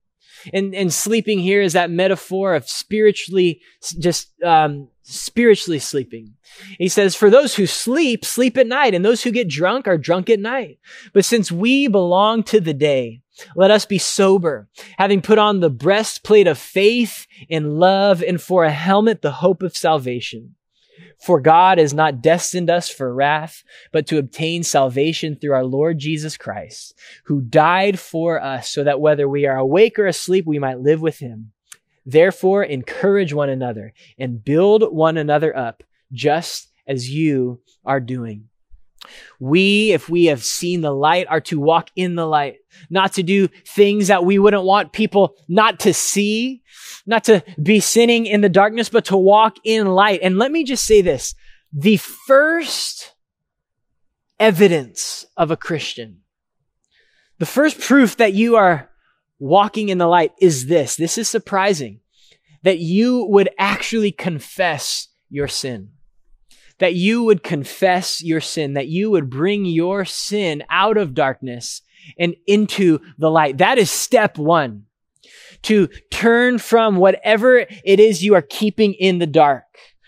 And, 0.52 0.74
and 0.74 0.92
sleeping 0.92 1.38
here 1.38 1.62
is 1.62 1.72
that 1.72 1.90
metaphor 1.90 2.54
of 2.54 2.68
spiritually, 2.68 3.60
just, 3.98 4.30
um, 4.42 4.88
spiritually 5.02 5.78
sleeping. 5.78 6.34
He 6.78 6.88
says, 6.88 7.14
for 7.14 7.30
those 7.30 7.54
who 7.54 7.66
sleep, 7.66 8.24
sleep 8.24 8.56
at 8.56 8.66
night, 8.66 8.94
and 8.94 9.04
those 9.04 9.22
who 9.22 9.30
get 9.30 9.48
drunk 9.48 9.86
are 9.86 9.98
drunk 9.98 10.30
at 10.30 10.40
night. 10.40 10.78
But 11.12 11.24
since 11.24 11.52
we 11.52 11.88
belong 11.88 12.42
to 12.44 12.60
the 12.60 12.74
day, 12.74 13.20
let 13.56 13.70
us 13.70 13.84
be 13.84 13.98
sober, 13.98 14.68
having 14.96 15.20
put 15.20 15.38
on 15.38 15.60
the 15.60 15.70
breastplate 15.70 16.46
of 16.46 16.58
faith 16.58 17.26
and 17.50 17.78
love, 17.78 18.22
and 18.22 18.40
for 18.40 18.64
a 18.64 18.70
helmet, 18.70 19.22
the 19.22 19.32
hope 19.32 19.62
of 19.62 19.76
salvation. 19.76 20.54
For 21.20 21.40
God 21.40 21.78
has 21.78 21.94
not 21.94 22.20
destined 22.20 22.70
us 22.70 22.88
for 22.88 23.14
wrath, 23.14 23.62
but 23.92 24.06
to 24.08 24.18
obtain 24.18 24.62
salvation 24.62 25.36
through 25.36 25.54
our 25.54 25.64
Lord 25.64 25.98
Jesus 25.98 26.36
Christ, 26.36 26.98
who 27.24 27.40
died 27.40 27.98
for 27.98 28.42
us 28.42 28.68
so 28.68 28.84
that 28.84 29.00
whether 29.00 29.28
we 29.28 29.46
are 29.46 29.56
awake 29.56 29.98
or 29.98 30.06
asleep, 30.06 30.44
we 30.46 30.58
might 30.58 30.80
live 30.80 31.00
with 31.00 31.18
him. 31.18 31.52
Therefore, 32.06 32.62
encourage 32.62 33.32
one 33.32 33.48
another 33.48 33.94
and 34.18 34.44
build 34.44 34.82
one 34.92 35.16
another 35.16 35.56
up, 35.56 35.82
just 36.12 36.70
as 36.86 37.10
you 37.10 37.60
are 37.84 38.00
doing. 38.00 38.48
We, 39.38 39.92
if 39.92 40.08
we 40.08 40.26
have 40.26 40.42
seen 40.42 40.80
the 40.80 40.94
light, 40.94 41.26
are 41.28 41.40
to 41.42 41.60
walk 41.60 41.90
in 41.96 42.14
the 42.14 42.26
light, 42.26 42.56
not 42.90 43.14
to 43.14 43.22
do 43.22 43.48
things 43.66 44.08
that 44.08 44.24
we 44.24 44.38
wouldn't 44.38 44.64
want 44.64 44.92
people 44.92 45.36
not 45.48 45.80
to 45.80 45.92
see, 45.92 46.62
not 47.06 47.24
to 47.24 47.44
be 47.62 47.80
sinning 47.80 48.26
in 48.26 48.40
the 48.40 48.48
darkness, 48.48 48.88
but 48.88 49.06
to 49.06 49.16
walk 49.16 49.56
in 49.64 49.86
light. 49.86 50.20
And 50.22 50.38
let 50.38 50.50
me 50.50 50.64
just 50.64 50.84
say 50.84 51.02
this. 51.02 51.34
The 51.72 51.96
first 51.96 53.14
evidence 54.38 55.26
of 55.36 55.50
a 55.50 55.56
Christian, 55.56 56.20
the 57.38 57.46
first 57.46 57.80
proof 57.80 58.16
that 58.16 58.32
you 58.32 58.56
are 58.56 58.90
walking 59.38 59.88
in 59.88 59.98
the 59.98 60.06
light 60.06 60.32
is 60.40 60.66
this. 60.66 60.96
This 60.96 61.18
is 61.18 61.28
surprising 61.28 62.00
that 62.62 62.78
you 62.78 63.26
would 63.26 63.50
actually 63.58 64.12
confess 64.12 65.08
your 65.28 65.48
sin 65.48 65.90
that 66.78 66.94
you 66.94 67.22
would 67.24 67.42
confess 67.42 68.22
your 68.22 68.40
sin, 68.40 68.74
that 68.74 68.88
you 68.88 69.10
would 69.10 69.30
bring 69.30 69.64
your 69.64 70.04
sin 70.04 70.62
out 70.68 70.96
of 70.96 71.14
darkness 71.14 71.82
and 72.18 72.34
into 72.46 73.00
the 73.18 73.30
light. 73.30 73.58
That 73.58 73.78
is 73.78 73.90
step 73.90 74.38
one. 74.38 74.86
To 75.64 75.88
turn 76.10 76.58
from 76.58 76.96
whatever 76.96 77.58
it 77.58 78.00
is 78.00 78.22
you 78.22 78.34
are 78.34 78.42
keeping 78.42 78.94
in 78.94 79.18
the 79.18 79.26
dark, 79.26 79.64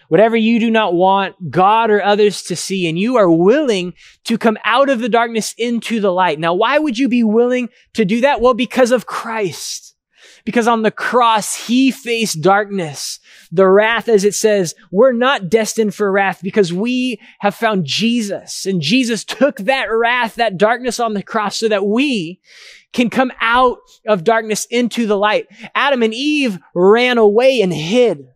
whatever 0.09 0.37
you 0.37 0.61
do 0.61 0.71
not 0.71 0.95
want 0.95 1.51
God 1.51 1.90
or 1.90 2.03
others 2.03 2.42
to 2.45 2.57
see, 2.57 2.88
and 2.88 2.99
you 2.99 3.16
are 3.16 3.31
willing 3.31 3.95
to 4.25 4.38
come 4.38 4.59
out 4.64 4.88
of 4.90 5.01
the 5.01 5.09
darkness 5.09 5.55
into 5.57 5.99
the 6.01 6.12
light. 6.12 6.38
Now, 6.38 6.55
why 6.55 6.79
would 6.79 6.99
you 6.99 7.09
be 7.09 7.25
willing 7.25 7.69
to 7.95 8.05
do 8.05 8.21
that? 8.21 8.40
Well, 8.40 8.55
because 8.55 8.90
of 8.90 9.07
Christ. 9.07 9.95
Because 10.45 10.69
on 10.69 10.83
the 10.83 10.92
cross, 10.92 11.66
he 11.66 11.90
faced 11.90 12.40
darkness. 12.40 13.19
The 13.51 13.66
wrath, 13.66 14.09
as 14.09 14.25
it 14.25 14.35
says, 14.35 14.77
we're 14.92 15.12
not 15.12 15.49
destined 15.49 15.92
for 15.92 16.11
wrath 16.12 16.40
because 16.40 16.73
we 16.73 17.21
have 17.40 17.57
found 17.57 17.85
Jesus. 17.85 18.64
And 18.64 18.81
Jesus 18.81 19.25
took 19.25 19.57
that 19.59 19.87
wrath, 19.90 20.37
that 20.37 20.57
darkness 20.57 21.01
on 21.01 21.14
the 21.14 21.23
cross 21.23 21.57
so 21.57 21.69
that 21.69 21.85
we 21.85 22.40
can 22.96 23.11
come 23.11 23.30
out 23.42 23.76
of 24.09 24.24
darkness 24.24 24.64
into 24.70 25.06
the 25.06 25.18
light. 25.18 25.46
Adam 25.74 26.02
and 26.02 26.14
Eve 26.14 26.59
ran 26.74 27.18
away 27.18 27.61
and 27.61 27.72
hid. 27.72 28.26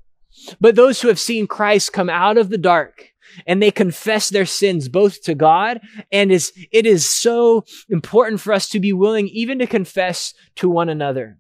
But 0.60 0.76
those 0.76 1.00
who 1.00 1.08
have 1.08 1.18
seen 1.18 1.46
Christ 1.46 1.94
come 1.94 2.10
out 2.10 2.36
of 2.36 2.50
the 2.50 2.58
dark 2.58 3.08
and 3.46 3.62
they 3.62 3.70
confess 3.70 4.28
their 4.28 4.44
sins 4.44 4.90
both 4.90 5.22
to 5.22 5.34
God 5.34 5.80
and 6.12 6.30
is, 6.30 6.52
it 6.72 6.84
is 6.84 7.08
so 7.08 7.64
important 7.88 8.42
for 8.42 8.52
us 8.52 8.68
to 8.68 8.80
be 8.80 8.92
willing 8.92 9.28
even 9.28 9.58
to 9.60 9.66
confess 9.66 10.34
to 10.56 10.68
one 10.68 10.90
another. 10.90 11.38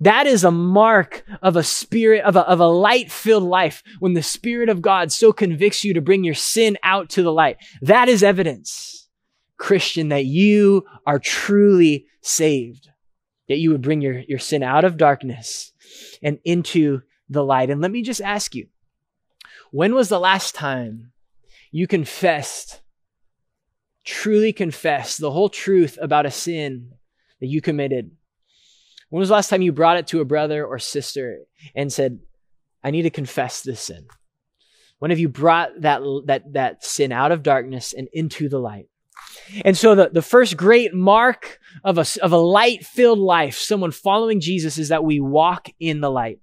That 0.00 0.26
is 0.26 0.44
a 0.44 0.50
mark 0.50 1.24
of 1.42 1.56
a 1.56 1.62
spirit, 1.62 2.24
of 2.24 2.36
a, 2.36 2.48
of 2.48 2.58
a 2.58 2.66
light 2.66 3.12
filled 3.12 3.44
life 3.44 3.82
when 4.00 4.14
the 4.14 4.22
Spirit 4.22 4.70
of 4.70 4.80
God 4.80 5.12
so 5.12 5.30
convicts 5.30 5.84
you 5.84 5.92
to 5.92 6.00
bring 6.00 6.24
your 6.24 6.34
sin 6.34 6.78
out 6.82 7.10
to 7.10 7.22
the 7.22 7.32
light. 7.32 7.58
That 7.82 8.08
is 8.08 8.22
evidence, 8.22 9.03
Christian, 9.64 10.10
that 10.10 10.26
you 10.26 10.84
are 11.06 11.18
truly 11.18 12.04
saved, 12.20 12.90
that 13.48 13.56
you 13.56 13.70
would 13.70 13.80
bring 13.80 14.02
your, 14.02 14.18
your 14.28 14.38
sin 14.38 14.62
out 14.62 14.84
of 14.84 14.98
darkness 14.98 15.72
and 16.22 16.38
into 16.44 17.00
the 17.30 17.42
light. 17.42 17.70
And 17.70 17.80
let 17.80 17.90
me 17.90 18.02
just 18.02 18.20
ask 18.20 18.54
you, 18.54 18.66
when 19.70 19.94
was 19.94 20.10
the 20.10 20.20
last 20.20 20.54
time 20.54 21.12
you 21.70 21.86
confessed, 21.86 22.82
truly 24.04 24.52
confessed 24.52 25.18
the 25.18 25.30
whole 25.30 25.48
truth 25.48 25.96
about 25.98 26.26
a 26.26 26.30
sin 26.30 26.90
that 27.40 27.46
you 27.46 27.62
committed? 27.62 28.10
When 29.08 29.20
was 29.20 29.30
the 29.30 29.34
last 29.34 29.48
time 29.48 29.62
you 29.62 29.72
brought 29.72 29.96
it 29.96 30.08
to 30.08 30.20
a 30.20 30.26
brother 30.26 30.66
or 30.66 30.78
sister 30.78 31.38
and 31.74 31.90
said, 31.90 32.18
I 32.82 32.90
need 32.90 33.02
to 33.02 33.10
confess 33.10 33.62
this 33.62 33.80
sin? 33.80 34.08
When 34.98 35.10
have 35.10 35.18
you 35.18 35.30
brought 35.30 35.70
that, 35.80 36.02
that, 36.26 36.52
that 36.52 36.84
sin 36.84 37.12
out 37.12 37.32
of 37.32 37.42
darkness 37.42 37.94
and 37.94 38.08
into 38.12 38.50
the 38.50 38.58
light? 38.58 38.88
And 39.64 39.76
so 39.76 39.94
the, 39.94 40.10
the 40.10 40.22
first 40.22 40.56
great 40.56 40.94
mark 40.94 41.58
of 41.84 41.98
a, 41.98 42.06
of 42.22 42.32
a 42.32 42.38
light 42.38 42.84
filled 42.84 43.18
life, 43.18 43.56
someone 43.56 43.90
following 43.90 44.40
Jesus, 44.40 44.78
is 44.78 44.88
that 44.88 45.04
we 45.04 45.20
walk 45.20 45.68
in 45.78 46.00
the 46.00 46.10
light. 46.10 46.40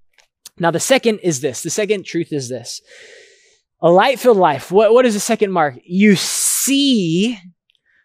Now, 0.60 0.72
the 0.72 0.80
second 0.80 1.20
is 1.20 1.42
this. 1.42 1.64
The 1.64 1.70
second 1.70 2.06
truth 2.06 2.32
is 2.32 2.50
this. 2.50 2.82
A 3.82 3.90
light 3.90 4.20
filled 4.20 4.38
life. 4.38 4.72
What, 4.72 4.94
what 4.94 5.06
is 5.06 5.16
the 5.16 5.20
second 5.20 5.52
mark? 5.52 5.76
You 5.84 6.16
see 6.16 7.40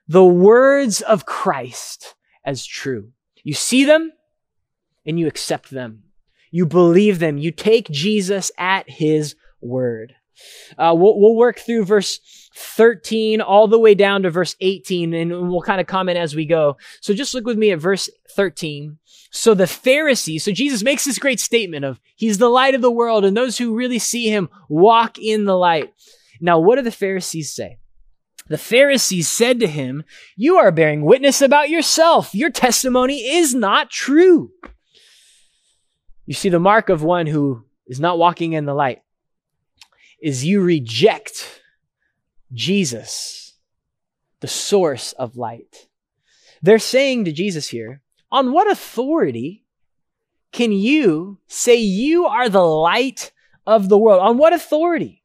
the 0.09 0.25
words 0.25 1.03
of 1.03 1.27
Christ 1.27 2.15
as 2.45 2.65
true. 2.65 3.11
You 3.43 3.55
see 3.55 3.85
them 3.85 4.13
and 5.05 5.19
you 5.19 5.27
accept 5.27 5.71
them. 5.71 6.05
You 6.51 6.65
believe 6.65 7.19
them. 7.19 7.37
You 7.39 7.51
take 7.51 7.91
Jesus 7.91 8.51
at 8.57 8.89
his 8.89 9.35
word. 9.61 10.15
Uh, 10.79 10.95
we'll, 10.97 11.19
we'll 11.19 11.37
work 11.37 11.59
through 11.59 11.85
verse 11.85 12.21
13 12.55 13.41
all 13.41 13.69
the 13.69 13.79
way 13.79 13.95
down 13.95 14.23
to 14.23 14.31
verse 14.31 14.57
18, 14.61 15.13
and 15.13 15.51
we'll 15.51 15.63
kind 15.63 15.81
of 15.81 15.87
comment 15.87 16.19
as 16.19 16.35
we 16.35 16.47
go. 16.47 16.77
So 17.01 17.13
just 17.15 17.35
look 17.35 17.45
with 17.45 17.59
me 17.59 17.71
at 17.71 17.79
verse 17.79 18.09
13. 18.31 18.99
So 19.31 19.53
the 19.55 19.67
Pharisees, 19.67 20.45
so 20.45 20.53
Jesus 20.53 20.83
makes 20.83 21.05
this 21.05 21.19
great 21.19 21.41
statement 21.41 21.85
of 21.85 22.01
he's 22.15 22.39
the 22.39 22.49
light 22.49 22.75
of 22.75 22.81
the 22.81 22.91
world, 22.91 23.25
and 23.25 23.37
those 23.37 23.59
who 23.59 23.77
really 23.77 23.99
see 23.99 24.31
him 24.31 24.49
walk 24.69 25.19
in 25.19 25.45
the 25.45 25.57
light. 25.57 25.93
Now, 26.41 26.59
what 26.59 26.77
do 26.77 26.83
the 26.83 26.91
Pharisees 26.91 27.55
say? 27.55 27.79
The 28.49 28.59
Pharisees 28.59 29.29
said 29.29 29.61
to 29.61 29.67
him, 29.67 30.05
You 30.37 30.57
are 30.57 30.71
bearing 30.71 31.05
witness 31.05 31.43
about 31.43 31.69
yourself. 31.69 32.35
Your 32.35 32.51
testimony 32.51 33.19
is 33.19 33.55
not 33.55 33.91
true. 33.91 34.51
You 36.25 36.35
see, 36.35 36.49
the 36.49 36.61
mark 36.61 36.89
of 36.89 37.03
one 37.03 37.27
who 37.27 37.65
is 37.87 38.01
not 38.01 38.19
walking 38.19 38.53
in 38.53 38.65
the 38.65 38.75
light 38.75 39.03
is 40.21 40.45
you 40.45 40.61
reject 40.61 41.63
Jesus, 42.53 43.55
the 44.41 44.49
source 44.49 45.13
of 45.13 45.37
light. 45.37 45.89
They're 46.63 46.79
saying 46.79 47.25
to 47.25 47.33
Jesus 47.33 47.69
here, 47.69 48.03
on 48.31 48.53
what 48.53 48.71
authority 48.71 49.65
can 50.53 50.73
you 50.73 51.39
say 51.47 51.77
you 51.77 52.27
are 52.27 52.49
the 52.49 52.65
light 52.65 53.33
of 53.67 53.89
the 53.89 53.99
world? 53.99 54.21
On 54.21 54.39
what 54.39 54.53
authority? 54.53 55.23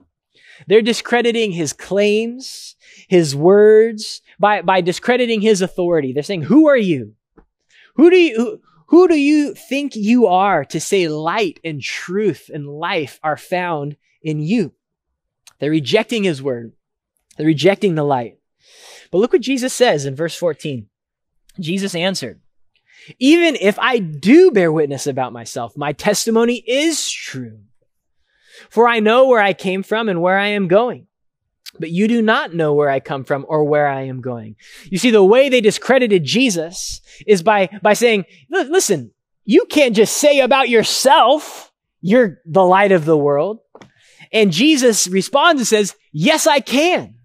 They're 0.67 0.81
discrediting 0.81 1.51
his 1.51 1.73
claims, 1.73 2.75
his 3.07 3.35
words, 3.35 4.21
by, 4.39 4.61
by 4.61 4.81
discrediting 4.81 5.41
his 5.41 5.61
authority. 5.61 6.13
They're 6.13 6.23
saying, 6.23 6.43
who 6.43 6.67
are 6.67 6.77
you? 6.77 7.15
Who 7.95 8.09
do 8.09 8.17
you, 8.17 8.35
who, 8.35 8.59
who 8.87 9.07
do 9.07 9.15
you 9.15 9.53
think 9.53 9.95
you 9.95 10.27
are 10.27 10.65
to 10.65 10.79
say 10.79 11.07
light 11.07 11.59
and 11.63 11.81
truth 11.81 12.49
and 12.53 12.67
life 12.67 13.19
are 13.23 13.37
found 13.37 13.95
in 14.21 14.39
you? 14.41 14.73
They're 15.61 15.71
rejecting 15.71 16.23
his 16.23 16.41
word. 16.41 16.73
They're 17.37 17.45
rejecting 17.45 17.95
the 17.95 18.03
light. 18.03 18.39
But 19.11 19.19
look 19.19 19.31
what 19.31 19.41
Jesus 19.41 19.73
says 19.73 20.05
in 20.05 20.15
verse 20.15 20.35
14. 20.35 20.87
Jesus 21.59 21.93
answered, 21.93 22.41
Even 23.19 23.55
if 23.55 23.77
I 23.77 23.99
do 23.99 24.51
bear 24.51 24.71
witness 24.71 25.05
about 25.05 25.31
myself, 25.31 25.77
my 25.77 25.93
testimony 25.93 26.63
is 26.67 27.09
true. 27.09 27.59
For 28.69 28.87
I 28.87 28.99
know 28.99 29.27
where 29.27 29.41
I 29.41 29.53
came 29.53 29.83
from 29.83 30.09
and 30.09 30.21
where 30.21 30.37
I 30.37 30.47
am 30.47 30.67
going. 30.67 31.07
But 31.79 31.91
you 31.91 32.07
do 32.07 32.21
not 32.21 32.53
know 32.53 32.73
where 32.73 32.89
I 32.89 32.99
come 32.99 33.23
from 33.23 33.45
or 33.47 33.63
where 33.63 33.87
I 33.87 34.03
am 34.03 34.19
going. 34.19 34.55
You 34.85 34.97
see, 34.97 35.11
the 35.11 35.23
way 35.23 35.47
they 35.47 35.61
discredited 35.61 36.23
Jesus 36.23 37.01
is 37.25 37.43
by, 37.43 37.69
by 37.81 37.93
saying, 37.93 38.25
listen, 38.49 39.11
you 39.45 39.65
can't 39.65 39.95
just 39.95 40.17
say 40.17 40.39
about 40.39 40.69
yourself, 40.69 41.71
you're 42.01 42.39
the 42.45 42.65
light 42.65 42.91
of 42.91 43.05
the 43.05 43.17
world. 43.17 43.59
And 44.31 44.51
Jesus 44.51 45.07
responds 45.07 45.61
and 45.61 45.67
says, 45.67 45.95
yes, 46.11 46.47
I 46.47 46.59
can. 46.59 47.15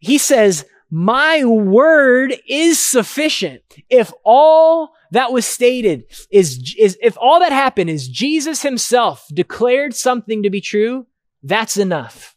He 0.00 0.18
says, 0.18 0.64
my 0.90 1.44
word 1.44 2.34
is 2.46 2.78
sufficient. 2.78 3.62
If 3.88 4.12
all 4.24 4.90
that 5.10 5.32
was 5.32 5.46
stated 5.46 6.04
is, 6.30 6.74
is, 6.78 6.98
if 7.02 7.16
all 7.18 7.40
that 7.40 7.52
happened 7.52 7.90
is 7.90 8.08
Jesus 8.08 8.62
himself 8.62 9.26
declared 9.32 9.94
something 9.94 10.42
to 10.42 10.50
be 10.50 10.60
true, 10.60 11.06
that's 11.42 11.76
enough. 11.76 12.36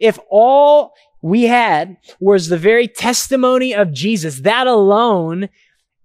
If 0.00 0.18
all 0.28 0.92
we 1.22 1.44
had 1.44 1.96
was 2.20 2.48
the 2.48 2.58
very 2.58 2.88
testimony 2.88 3.74
of 3.74 3.92
Jesus, 3.92 4.40
that 4.40 4.66
alone 4.66 5.48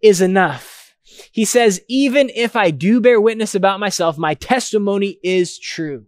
is 0.01 0.21
enough. 0.21 0.95
He 1.31 1.45
says, 1.45 1.81
even 1.89 2.29
if 2.33 2.55
I 2.55 2.71
do 2.71 3.01
bear 3.01 3.19
witness 3.19 3.55
about 3.55 3.79
myself, 3.79 4.17
my 4.17 4.35
testimony 4.35 5.19
is 5.23 5.59
true. 5.59 6.05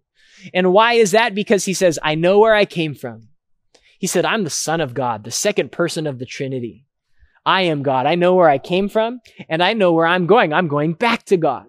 And 0.54 0.72
why 0.72 0.94
is 0.94 1.12
that? 1.12 1.36
Because 1.36 1.66
he 1.66 1.74
says, 1.74 2.00
I 2.04 2.16
know 2.16 2.40
where 2.40 2.56
I 2.56 2.66
came 2.66 2.96
from. 2.96 3.30
He 4.00 4.08
said, 4.08 4.26
I'm 4.26 4.44
the 4.44 4.50
son 4.50 4.82
of 4.82 4.94
God, 4.94 5.24
the 5.24 5.32
second 5.32 5.72
person 5.72 6.06
of 6.06 6.20
the 6.20 6.26
Trinity. 6.26 6.86
I 7.46 7.62
am 7.64 7.84
God. 7.84 8.06
I 8.06 8.16
know 8.16 8.36
where 8.36 8.50
I 8.50 8.58
came 8.58 8.90
from 8.90 9.22
and 9.48 9.64
I 9.64 9.74
know 9.74 9.94
where 9.94 10.08
I'm 10.08 10.26
going. 10.26 10.52
I'm 10.52 10.68
going 10.68 10.94
back 10.94 11.24
to 11.26 11.38
God. 11.38 11.68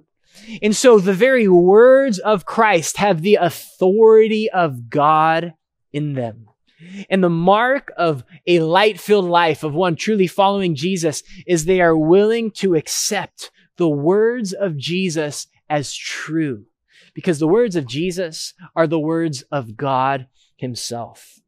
And 0.62 0.74
so 0.74 0.98
the 0.98 1.12
very 1.12 1.48
words 1.48 2.18
of 2.18 2.46
Christ 2.46 2.96
have 2.98 3.22
the 3.22 3.36
authority 3.36 4.50
of 4.50 4.88
God 4.90 5.54
in 5.92 6.14
them. 6.14 6.48
And 7.08 7.22
the 7.22 7.30
mark 7.30 7.90
of 7.96 8.22
a 8.46 8.60
light 8.60 9.00
filled 9.00 9.24
life 9.24 9.62
of 9.62 9.74
one 9.74 9.96
truly 9.96 10.26
following 10.26 10.74
Jesus 10.74 11.22
is 11.46 11.64
they 11.64 11.80
are 11.80 11.96
willing 11.96 12.50
to 12.52 12.74
accept 12.74 13.50
the 13.76 13.88
words 13.88 14.52
of 14.52 14.76
Jesus 14.76 15.46
as 15.68 15.94
true 15.94 16.66
because 17.16 17.38
the 17.38 17.48
words 17.48 17.76
of 17.76 17.87
Jesus 17.87 18.52
are 18.76 18.87
the 18.87 19.00
words 19.00 19.42
of 19.50 19.74
God 19.74 20.29
himself. 20.55 21.40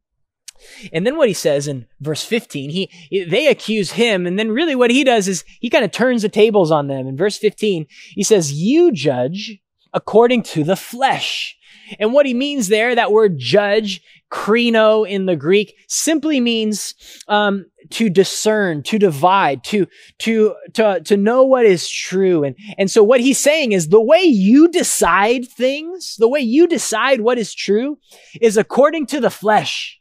And 0.91 1.05
then 1.05 1.15
what 1.15 1.27
he 1.27 1.33
says 1.33 1.67
in 1.67 1.85
verse 2.01 2.25
15, 2.25 2.71
he, 2.71 3.25
they 3.29 3.47
accuse 3.47 3.91
him. 3.91 4.25
And 4.25 4.37
then 4.37 4.49
really 4.49 4.75
what 4.75 4.89
he 4.89 5.03
does 5.03 5.27
is 5.27 5.45
he 5.61 5.69
kind 5.69 5.85
of 5.85 5.91
turns 5.91 6.23
the 6.23 6.27
tables 6.27 6.71
on 6.71 6.87
them. 6.87 7.07
In 7.07 7.15
verse 7.15 7.37
15, 7.37 7.85
he 8.15 8.23
says, 8.23 8.51
you 8.51 8.91
judge 8.91 9.59
according 9.93 10.41
to 10.43 10.63
the 10.63 10.75
flesh. 10.75 11.55
And 11.99 12.13
what 12.13 12.25
he 12.25 12.33
means 12.33 12.67
there, 12.67 12.95
that 12.95 13.11
word 13.11 13.37
judge, 13.37 14.01
krino 14.31 15.07
in 15.07 15.27
the 15.27 15.35
Greek, 15.35 15.75
simply 15.87 16.39
means 16.39 16.95
um, 17.27 17.67
to 17.91 18.09
discern, 18.09 18.83
to 18.83 18.99
divide, 18.99 19.63
to 19.65 19.87
to 20.19 20.55
to 20.73 21.01
to 21.01 21.17
know 21.17 21.43
what 21.43 21.65
is 21.65 21.89
true. 21.89 22.43
And 22.43 22.55
and 22.77 22.89
so 22.89 23.03
what 23.03 23.21
he's 23.21 23.37
saying 23.37 23.71
is 23.71 23.87
the 23.87 24.01
way 24.01 24.21
you 24.21 24.67
decide 24.67 25.47
things, 25.47 26.15
the 26.17 26.27
way 26.27 26.39
you 26.39 26.67
decide 26.67 27.21
what 27.21 27.37
is 27.37 27.53
true, 27.53 27.97
is 28.41 28.57
according 28.57 29.07
to 29.07 29.19
the 29.19 29.29
flesh, 29.29 29.99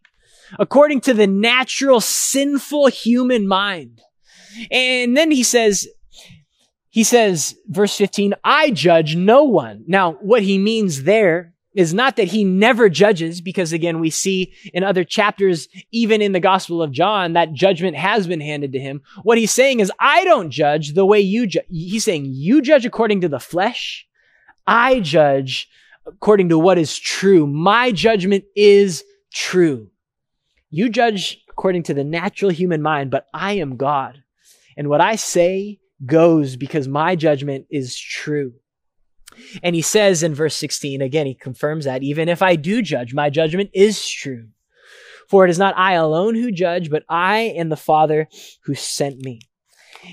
according 0.58 1.00
to 1.02 1.14
the 1.14 1.26
natural 1.26 2.00
sinful 2.00 2.88
human 2.88 3.46
mind. 3.46 4.00
And 4.70 5.16
then 5.16 5.30
he 5.30 5.42
says, 5.42 5.86
he 6.90 7.04
says, 7.04 7.54
verse 7.68 7.96
15, 7.96 8.34
I 8.42 8.70
judge 8.70 9.14
no 9.14 9.44
one. 9.44 9.84
Now, 9.86 10.14
what 10.14 10.42
he 10.42 10.58
means 10.58 11.04
there 11.04 11.54
is 11.78 11.94
not 11.94 12.16
that 12.16 12.26
he 12.26 12.42
never 12.42 12.88
judges, 12.88 13.40
because 13.40 13.72
again, 13.72 14.00
we 14.00 14.10
see 14.10 14.52
in 14.74 14.82
other 14.82 15.04
chapters, 15.04 15.68
even 15.92 16.20
in 16.20 16.32
the 16.32 16.40
Gospel 16.40 16.82
of 16.82 16.90
John, 16.90 17.34
that 17.34 17.52
judgment 17.52 17.96
has 17.96 18.26
been 18.26 18.40
handed 18.40 18.72
to 18.72 18.80
him. 18.80 19.00
What 19.22 19.38
he's 19.38 19.52
saying 19.52 19.78
is, 19.78 19.92
I 20.00 20.24
don't 20.24 20.50
judge 20.50 20.94
the 20.94 21.06
way 21.06 21.20
you 21.20 21.46
judge. 21.46 21.66
He's 21.70 22.02
saying, 22.02 22.24
you 22.26 22.62
judge 22.62 22.84
according 22.84 23.20
to 23.20 23.28
the 23.28 23.38
flesh. 23.38 24.08
I 24.66 24.98
judge 24.98 25.68
according 26.04 26.48
to 26.48 26.58
what 26.58 26.78
is 26.78 26.98
true. 26.98 27.46
My 27.46 27.92
judgment 27.92 28.42
is 28.56 29.04
true. 29.32 29.88
You 30.70 30.88
judge 30.88 31.38
according 31.48 31.84
to 31.84 31.94
the 31.94 32.02
natural 32.02 32.50
human 32.50 32.82
mind, 32.82 33.12
but 33.12 33.28
I 33.32 33.52
am 33.52 33.76
God. 33.76 34.20
And 34.76 34.88
what 34.88 35.00
I 35.00 35.14
say 35.14 35.78
goes 36.04 36.56
because 36.56 36.88
my 36.88 37.14
judgment 37.14 37.66
is 37.70 37.96
true. 37.96 38.54
And 39.62 39.74
he 39.74 39.82
says 39.82 40.22
in 40.22 40.34
verse 40.34 40.56
16, 40.56 41.00
again, 41.00 41.26
he 41.26 41.34
confirms 41.34 41.84
that 41.84 42.02
even 42.02 42.28
if 42.28 42.42
I 42.42 42.56
do 42.56 42.82
judge, 42.82 43.14
my 43.14 43.30
judgment 43.30 43.70
is 43.72 44.06
true. 44.08 44.48
For 45.28 45.44
it 45.44 45.50
is 45.50 45.58
not 45.58 45.76
I 45.76 45.92
alone 45.92 46.34
who 46.34 46.50
judge, 46.50 46.90
but 46.90 47.04
I 47.08 47.54
and 47.56 47.70
the 47.70 47.76
Father 47.76 48.28
who 48.62 48.74
sent 48.74 49.18
me. 49.18 49.40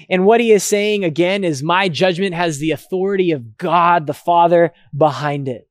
And 0.10 0.26
what 0.26 0.42
he 0.42 0.52
is 0.52 0.64
saying 0.64 1.04
again 1.04 1.44
is 1.44 1.64
my 1.64 1.90
judgment 1.90 2.36
has 2.36 2.58
the 2.58 2.72
authority 2.72 3.32
of 3.32 3.58
God 3.58 4.08
the 4.08 4.14
Father 4.14 4.74
behind 4.96 5.48
it. 5.48 5.70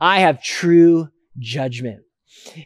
I 0.00 0.20
have 0.20 0.42
true 0.42 1.08
judgment. 1.38 2.02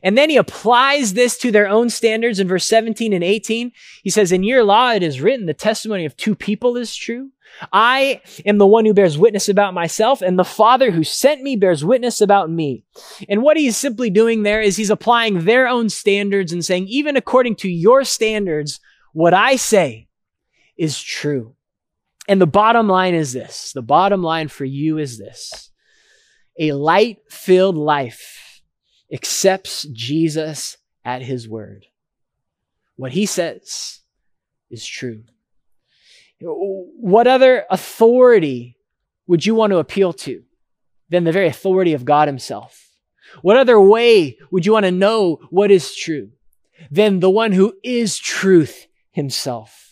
And 0.02 0.16
then 0.16 0.30
he 0.30 0.37
applies 0.37 1.14
this 1.14 1.38
to 1.38 1.50
their 1.50 1.68
own 1.68 1.90
standards 1.90 2.40
in 2.40 2.48
verse 2.48 2.66
17 2.66 3.12
and 3.12 3.24
18. 3.24 3.72
He 4.02 4.10
says, 4.10 4.32
In 4.32 4.42
your 4.42 4.64
law 4.64 4.92
it 4.92 5.02
is 5.02 5.20
written, 5.20 5.46
the 5.46 5.54
testimony 5.54 6.04
of 6.04 6.16
two 6.16 6.34
people 6.34 6.76
is 6.76 6.94
true. 6.94 7.30
I 7.72 8.20
am 8.44 8.58
the 8.58 8.66
one 8.66 8.84
who 8.84 8.94
bears 8.94 9.16
witness 9.16 9.48
about 9.48 9.74
myself, 9.74 10.22
and 10.22 10.38
the 10.38 10.44
Father 10.44 10.90
who 10.90 11.04
sent 11.04 11.42
me 11.42 11.54
bears 11.56 11.84
witness 11.84 12.20
about 12.20 12.50
me. 12.50 12.84
And 13.28 13.42
what 13.42 13.56
he's 13.56 13.76
simply 13.76 14.10
doing 14.10 14.42
there 14.42 14.60
is 14.60 14.76
he's 14.76 14.90
applying 14.90 15.44
their 15.44 15.68
own 15.68 15.88
standards 15.88 16.52
and 16.52 16.64
saying, 16.64 16.88
even 16.88 17.16
according 17.16 17.56
to 17.56 17.68
your 17.68 18.02
standards, 18.02 18.80
what 19.12 19.34
I 19.34 19.56
say 19.56 20.08
is 20.76 21.00
true. 21.00 21.54
And 22.26 22.40
the 22.40 22.46
bottom 22.46 22.88
line 22.88 23.14
is 23.14 23.32
this 23.32 23.72
the 23.72 23.82
bottom 23.82 24.22
line 24.22 24.48
for 24.48 24.64
you 24.64 24.98
is 24.98 25.18
this 25.18 25.70
a 26.58 26.72
light 26.72 27.18
filled 27.28 27.76
life 27.76 28.43
accepts 29.12 29.84
Jesus 29.84 30.76
at 31.04 31.22
his 31.22 31.48
word. 31.48 31.86
What 32.96 33.12
he 33.12 33.26
says 33.26 34.00
is 34.70 34.86
true. 34.86 35.24
What 36.40 37.26
other 37.26 37.64
authority 37.70 38.76
would 39.26 39.46
you 39.46 39.54
want 39.54 39.72
to 39.72 39.78
appeal 39.78 40.12
to 40.12 40.42
than 41.08 41.24
the 41.24 41.32
very 41.32 41.46
authority 41.46 41.94
of 41.94 42.04
God 42.04 42.28
Himself? 42.28 42.90
What 43.42 43.56
other 43.56 43.80
way 43.80 44.38
would 44.50 44.66
you 44.66 44.72
want 44.72 44.84
to 44.84 44.90
know 44.90 45.40
what 45.50 45.70
is 45.70 45.94
true 45.94 46.30
than 46.90 47.20
the 47.20 47.30
one 47.30 47.52
who 47.52 47.74
is 47.82 48.18
truth 48.18 48.86
Himself? 49.10 49.84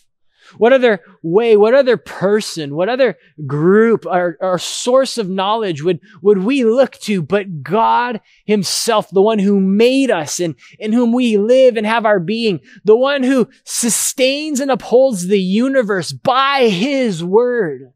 What 0.57 0.73
other 0.73 1.01
way, 1.21 1.57
what 1.57 1.73
other 1.73 1.97
person, 1.97 2.75
what 2.75 2.89
other 2.89 3.17
group 3.45 4.05
or, 4.05 4.37
or 4.39 4.59
source 4.59 5.17
of 5.17 5.29
knowledge 5.29 5.83
would, 5.83 5.99
would 6.21 6.39
we 6.39 6.63
look 6.63 6.93
to 7.01 7.21
but 7.21 7.63
God 7.63 8.21
himself, 8.45 9.09
the 9.09 9.21
one 9.21 9.39
who 9.39 9.59
made 9.59 10.11
us 10.11 10.39
and 10.39 10.55
in 10.79 10.93
whom 10.93 11.11
we 11.11 11.37
live 11.37 11.77
and 11.77 11.85
have 11.85 12.05
our 12.05 12.19
being, 12.19 12.59
the 12.83 12.95
one 12.95 13.23
who 13.23 13.49
sustains 13.63 14.59
and 14.59 14.71
upholds 14.71 15.27
the 15.27 15.39
universe 15.39 16.11
by 16.11 16.67
his 16.69 17.23
word. 17.23 17.93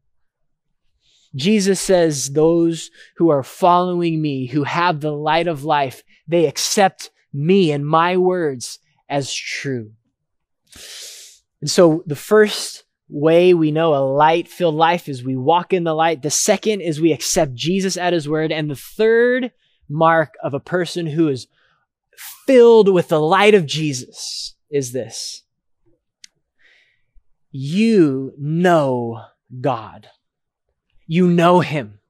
Jesus 1.36 1.80
says, 1.80 2.32
those 2.32 2.90
who 3.16 3.28
are 3.28 3.42
following 3.42 4.20
me, 4.20 4.46
who 4.46 4.64
have 4.64 5.00
the 5.00 5.12
light 5.12 5.46
of 5.46 5.64
life, 5.64 6.02
they 6.26 6.46
accept 6.46 7.10
me 7.32 7.70
and 7.70 7.86
my 7.86 8.16
words 8.16 8.78
as 9.08 9.32
true. 9.32 9.92
And 11.60 11.70
so 11.70 12.02
the 12.06 12.16
first 12.16 12.84
way 13.08 13.54
we 13.54 13.72
know 13.72 13.94
a 13.94 14.04
light 14.04 14.48
filled 14.48 14.74
life 14.74 15.08
is 15.08 15.24
we 15.24 15.36
walk 15.36 15.72
in 15.72 15.84
the 15.84 15.94
light. 15.94 16.22
The 16.22 16.30
second 16.30 16.80
is 16.82 17.00
we 17.00 17.12
accept 17.12 17.54
Jesus 17.54 17.96
at 17.96 18.12
his 18.12 18.28
word. 18.28 18.52
And 18.52 18.70
the 18.70 18.76
third 18.76 19.52
mark 19.88 20.34
of 20.42 20.54
a 20.54 20.60
person 20.60 21.06
who 21.06 21.28
is 21.28 21.46
filled 22.46 22.92
with 22.92 23.08
the 23.08 23.20
light 23.20 23.54
of 23.54 23.66
Jesus 23.66 24.54
is 24.70 24.92
this. 24.92 25.42
You 27.50 28.34
know 28.38 29.24
God. 29.60 30.08
You 31.06 31.26
know 31.26 31.60
him. 31.60 32.00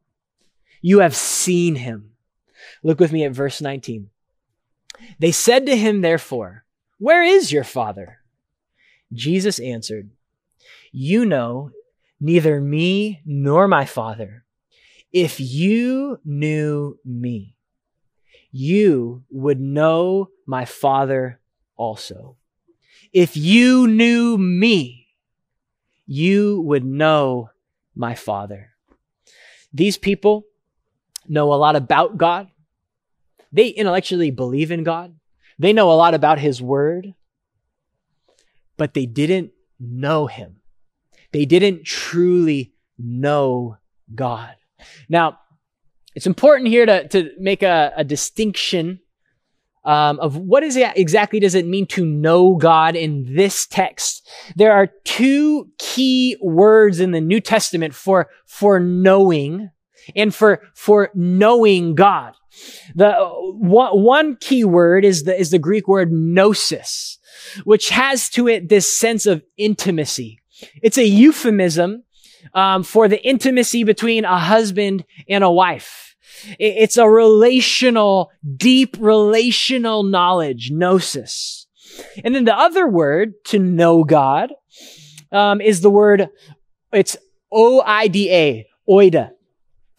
You 0.82 1.00
have 1.00 1.14
seen 1.14 1.76
him. 1.76 2.12
Look 2.82 2.98
with 2.98 3.12
me 3.12 3.24
at 3.24 3.32
verse 3.32 3.61
19. 3.61 4.11
They 5.20 5.32
said 5.32 5.66
to 5.66 5.76
him, 5.76 6.00
therefore, 6.00 6.64
where 6.98 7.22
is 7.22 7.52
your 7.52 7.64
father? 7.64 8.17
Jesus 9.12 9.58
answered, 9.58 10.10
You 10.92 11.24
know 11.24 11.70
neither 12.20 12.60
me 12.60 13.20
nor 13.24 13.68
my 13.68 13.84
Father. 13.84 14.44
If 15.12 15.40
you 15.40 16.18
knew 16.24 16.98
me, 17.04 17.54
you 18.50 19.24
would 19.30 19.60
know 19.60 20.28
my 20.46 20.64
Father 20.64 21.40
also. 21.76 22.36
If 23.12 23.36
you 23.36 23.86
knew 23.86 24.36
me, 24.36 25.06
you 26.06 26.60
would 26.62 26.84
know 26.84 27.50
my 27.94 28.14
Father. 28.14 28.70
These 29.72 29.98
people 29.98 30.44
know 31.26 31.52
a 31.52 31.56
lot 31.56 31.76
about 31.76 32.16
God. 32.16 32.48
They 33.52 33.68
intellectually 33.68 34.30
believe 34.30 34.70
in 34.70 34.84
God. 34.84 35.14
They 35.58 35.72
know 35.72 35.90
a 35.90 35.94
lot 35.94 36.14
about 36.14 36.38
His 36.38 36.60
Word 36.60 37.14
but 38.78 38.94
they 38.94 39.04
didn't 39.04 39.50
know 39.78 40.26
him. 40.26 40.56
They 41.32 41.44
didn't 41.44 41.84
truly 41.84 42.72
know 42.98 43.76
God. 44.14 44.54
Now, 45.08 45.38
it's 46.14 46.26
important 46.26 46.70
here 46.70 46.86
to, 46.86 47.06
to 47.08 47.30
make 47.38 47.62
a, 47.62 47.92
a 47.96 48.04
distinction 48.04 49.00
um, 49.84 50.18
of 50.20 50.36
what 50.36 50.62
is 50.62 50.76
it 50.76 50.96
exactly 50.96 51.40
does 51.40 51.54
it 51.54 51.66
mean 51.66 51.86
to 51.86 52.04
know 52.04 52.56
God 52.56 52.96
in 52.96 53.34
this 53.34 53.66
text. 53.66 54.28
There 54.56 54.72
are 54.72 54.88
two 55.04 55.70
key 55.78 56.36
words 56.40 57.00
in 57.00 57.12
the 57.12 57.20
New 57.20 57.40
Testament 57.40 57.94
for, 57.94 58.28
for 58.46 58.80
knowing 58.80 59.70
and 60.16 60.34
for, 60.34 60.62
for 60.74 61.10
knowing 61.14 61.94
God. 61.94 62.34
The 62.94 63.12
one, 63.14 64.02
one 64.02 64.36
key 64.36 64.64
word 64.64 65.04
is 65.04 65.24
the, 65.24 65.38
is 65.38 65.50
the 65.50 65.58
Greek 65.58 65.86
word 65.86 66.10
gnosis 66.10 67.17
which 67.64 67.90
has 67.90 68.29
to 68.31 68.48
it 68.48 68.68
this 68.68 68.96
sense 68.96 69.27
of 69.27 69.42
intimacy. 69.57 70.40
It's 70.83 70.98
a 70.98 71.07
euphemism 71.07 72.05
um, 72.55 72.83
for 72.83 73.09
the 73.09 73.24
intimacy 73.24 73.85
between 73.85 74.24
a 74.24 74.38
husband 74.38 75.05
and 75.29 75.44
a 75.44 75.51
wife. 75.51 76.16
It's 76.59 76.96
a 76.96 77.09
relational, 77.09 78.31
deep 78.57 78.96
relational 78.98 80.03
knowledge, 80.03 80.70
gnosis. 80.70 81.66
And 82.24 82.35
then 82.35 82.44
the 82.44 82.57
other 82.57 82.87
word 82.88 83.33
to 83.46 83.59
know 83.59 84.05
God 84.05 84.53
um, 85.33 85.61
is 85.61 85.81
the 85.81 85.90
word, 85.90 86.29
it's 86.92 87.16
O-I-D-A, 87.51 88.66
oida. 88.88 89.31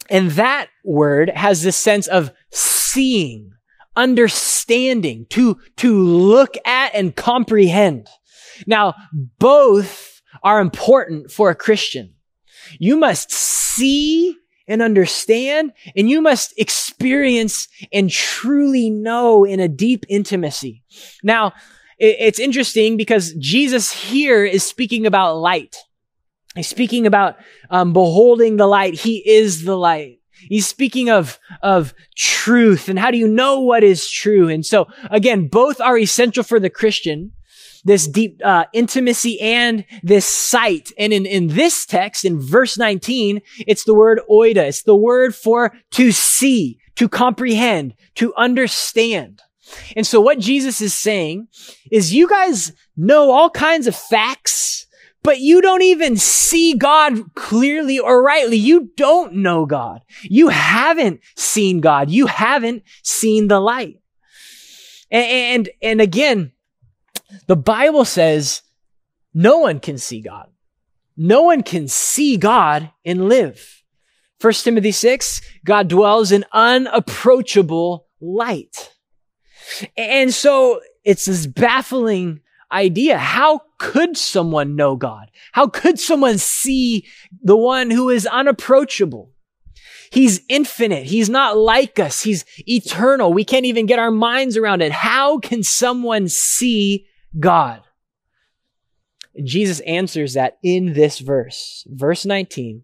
And 0.08 0.30
that 0.32 0.68
word 0.84 1.30
has 1.30 1.62
this 1.62 1.76
sense 1.76 2.06
of 2.06 2.32
seeing, 2.50 3.52
understanding, 3.96 5.26
to, 5.30 5.58
to 5.76 5.98
look 5.98 6.54
at 6.64 6.94
and 6.94 7.14
comprehend. 7.14 8.08
Now, 8.66 8.94
both 9.38 10.22
are 10.42 10.60
important 10.60 11.30
for 11.30 11.50
a 11.50 11.54
Christian. 11.54 12.14
You 12.78 12.96
must 12.96 13.30
see 13.32 14.36
and 14.68 14.82
understand, 14.82 15.72
and 15.96 16.08
you 16.08 16.22
must 16.22 16.54
experience 16.56 17.66
and 17.92 18.08
truly 18.08 18.88
know 18.88 19.44
in 19.44 19.58
a 19.58 19.66
deep 19.66 20.06
intimacy. 20.08 20.84
Now, 21.24 21.52
it's 21.98 22.38
interesting 22.38 22.96
because 22.96 23.34
Jesus 23.34 23.92
here 23.92 24.44
is 24.44 24.62
speaking 24.62 25.06
about 25.06 25.36
light. 25.38 25.76
He's 26.54 26.68
speaking 26.68 27.06
about 27.06 27.36
um, 27.68 27.92
beholding 27.92 28.56
the 28.56 28.66
light. 28.66 28.94
He 28.94 29.28
is 29.28 29.64
the 29.64 29.76
light. 29.76 30.19
He's 30.48 30.66
speaking 30.66 31.10
of, 31.10 31.38
of 31.62 31.94
truth 32.16 32.88
and 32.88 32.98
how 32.98 33.10
do 33.10 33.18
you 33.18 33.28
know 33.28 33.60
what 33.60 33.84
is 33.84 34.10
true? 34.10 34.48
And 34.48 34.64
so 34.64 34.86
again, 35.10 35.48
both 35.48 35.80
are 35.80 35.98
essential 35.98 36.42
for 36.42 36.60
the 36.60 36.70
Christian. 36.70 37.32
This 37.82 38.06
deep 38.06 38.40
uh, 38.44 38.66
intimacy 38.74 39.40
and 39.40 39.86
this 40.02 40.26
sight. 40.26 40.92
And 40.98 41.14
in, 41.14 41.24
in 41.24 41.48
this 41.48 41.86
text, 41.86 42.26
in 42.26 42.38
verse 42.38 42.76
19, 42.76 43.40
it's 43.66 43.84
the 43.84 43.94
word 43.94 44.20
oida. 44.30 44.68
It's 44.68 44.82
the 44.82 44.94
word 44.94 45.34
for 45.34 45.72
to 45.92 46.12
see, 46.12 46.78
to 46.96 47.08
comprehend, 47.08 47.94
to 48.16 48.34
understand. 48.34 49.40
And 49.96 50.06
so 50.06 50.20
what 50.20 50.38
Jesus 50.38 50.80
is 50.80 50.94
saying 50.94 51.48
is 51.90 52.14
you 52.14 52.28
guys 52.28 52.72
know 52.96 53.30
all 53.30 53.50
kinds 53.50 53.86
of 53.86 53.96
facts, 53.96 54.86
but 55.22 55.40
you 55.40 55.60
don't 55.60 55.82
even 55.82 56.16
see 56.16 56.74
God 56.74 57.34
clearly 57.34 57.98
or 57.98 58.22
rightly. 58.22 58.56
You 58.56 58.90
don't 58.96 59.34
know 59.34 59.66
God. 59.66 60.02
You 60.22 60.48
haven't 60.48 61.20
seen 61.36 61.80
God. 61.80 62.10
You 62.10 62.26
haven't 62.26 62.82
seen 63.02 63.48
the 63.48 63.60
light. 63.60 64.00
And, 65.10 65.26
and, 65.26 65.68
and 65.82 66.00
again, 66.00 66.52
the 67.46 67.56
Bible 67.56 68.04
says 68.04 68.62
no 69.34 69.58
one 69.58 69.80
can 69.80 69.98
see 69.98 70.20
God. 70.20 70.48
No 71.16 71.42
one 71.42 71.62
can 71.62 71.86
see 71.86 72.36
God 72.36 72.90
and 73.04 73.28
live. 73.28 73.82
1 74.40 74.52
Timothy 74.54 74.92
6, 74.92 75.42
God 75.64 75.88
dwells 75.88 76.32
in 76.32 76.46
unapproachable 76.52 78.06
light. 78.22 78.94
And 79.98 80.32
so 80.32 80.80
it's 81.04 81.26
this 81.26 81.46
baffling 81.46 82.40
idea. 82.72 83.18
How 83.18 83.60
could 83.78 84.16
someone 84.16 84.76
know 84.76 84.96
God? 84.96 85.30
How 85.52 85.66
could 85.66 85.98
someone 85.98 86.38
see 86.38 87.06
the 87.42 87.56
one 87.56 87.90
who 87.90 88.08
is 88.10 88.26
unapproachable? 88.26 89.32
He's 90.10 90.40
infinite. 90.48 91.06
He's 91.06 91.28
not 91.28 91.56
like 91.56 91.98
us. 91.98 92.22
He's 92.22 92.44
eternal. 92.66 93.32
We 93.32 93.44
can't 93.44 93.66
even 93.66 93.86
get 93.86 94.00
our 94.00 94.10
minds 94.10 94.56
around 94.56 94.82
it. 94.82 94.90
How 94.90 95.38
can 95.38 95.62
someone 95.62 96.28
see 96.28 97.06
God? 97.38 97.82
And 99.34 99.46
Jesus 99.46 99.80
answers 99.80 100.34
that 100.34 100.58
in 100.62 100.94
this 100.94 101.20
verse. 101.20 101.86
Verse 101.88 102.26
19, 102.26 102.82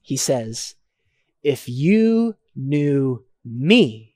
he 0.00 0.16
says, 0.16 0.76
If 1.42 1.68
you 1.68 2.36
knew 2.54 3.24
me, 3.44 4.14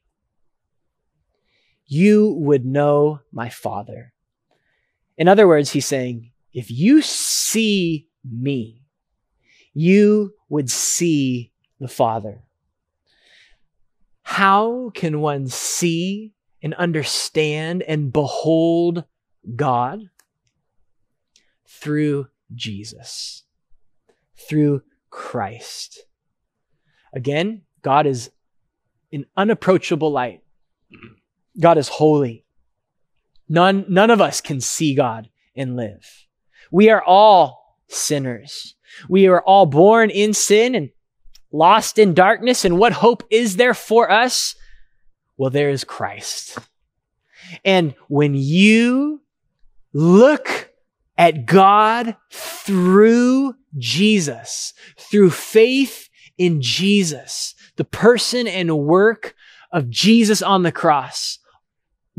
you 1.87 2.35
would 2.39 2.65
know 2.65 3.21
my 3.33 3.49
Father. 3.49 4.13
In 5.19 5.27
other 5.29 5.47
words, 5.49 5.71
he's 5.73 5.85
saying, 5.85 6.31
if 6.53 6.71
you 6.71 7.03
see 7.03 8.09
me, 8.25 8.85
you 9.75 10.33
would 10.49 10.71
see 10.71 11.53
the 11.81 11.89
Father. 11.89 12.45
How 14.23 14.91
can 14.95 15.21
one 15.21 15.49
see 15.49 16.35
and 16.63 16.73
understand 16.75 17.83
and 17.83 18.13
behold 18.13 19.05
God? 19.55 20.01
Through 21.67 22.29
Jesus, 22.55 23.45
through 24.49 24.83
Christ. 25.11 26.01
Again, 27.13 27.63
God 27.83 28.07
is 28.07 28.31
an 29.13 29.27
unapproachable 29.37 30.11
light. 30.11 30.43
God 31.61 31.79
is 31.79 31.89
holy. 31.89 32.45
None, 33.49 33.87
none 33.89 34.11
of 34.11 34.21
us 34.21 34.41
can 34.41 34.61
see 34.61 34.95
God 34.95 35.29
and 35.57 35.77
live. 35.77 36.27
We 36.71 36.91
are 36.91 37.03
all 37.03 37.77
sinners. 37.89 38.75
We 39.09 39.27
are 39.27 39.41
all 39.43 39.67
born 39.67 40.11
in 40.11 40.35
sin 40.35 40.75
and 40.75 40.91
lost 41.51 41.99
in 41.99 42.15
darkness. 42.15 42.65
And 42.65 42.79
what 42.79 42.93
hope 42.93 43.25
is 43.31 43.57
there 43.57 43.75
for 43.75 44.11
us? 44.11 44.55
Well, 45.37 45.51
there 45.51 45.71
is 45.71 45.85
Christ. 45.85 46.59
And 47.65 47.95
when 48.09 48.35
you 48.35 49.23
look 49.93 50.71
at 51.17 51.47
God 51.47 52.17
through 52.31 53.55
Jesus, 53.77 54.75
through 54.97 55.31
faith 55.31 56.09
in 56.37 56.61
Jesus, 56.61 57.55
the 57.77 57.85
person 57.85 58.47
and 58.47 58.79
work 58.79 59.35
of 59.73 59.89
Jesus 59.89 60.43
on 60.43 60.63
the 60.63 60.73
cross, 60.73 61.39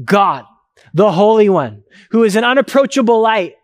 God, 0.04 0.46
the 0.93 1.12
Holy 1.12 1.49
One, 1.49 1.84
who 2.12 2.23
is 2.23 2.36
an 2.36 2.43
unapproachable 2.43 3.21
light, 3.21 3.56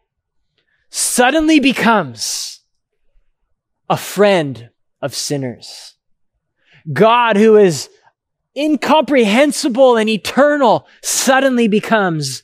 suddenly 0.89 1.59
becomes 1.59 2.61
a 3.89 3.97
friend 3.97 4.69
of 5.01 5.13
sinners. 5.13 5.95
God, 6.91 7.37
who 7.37 7.57
is 7.57 7.89
incomprehensible 8.55 9.97
and 9.97 10.09
eternal, 10.09 10.87
suddenly 11.01 11.67
becomes 11.67 12.43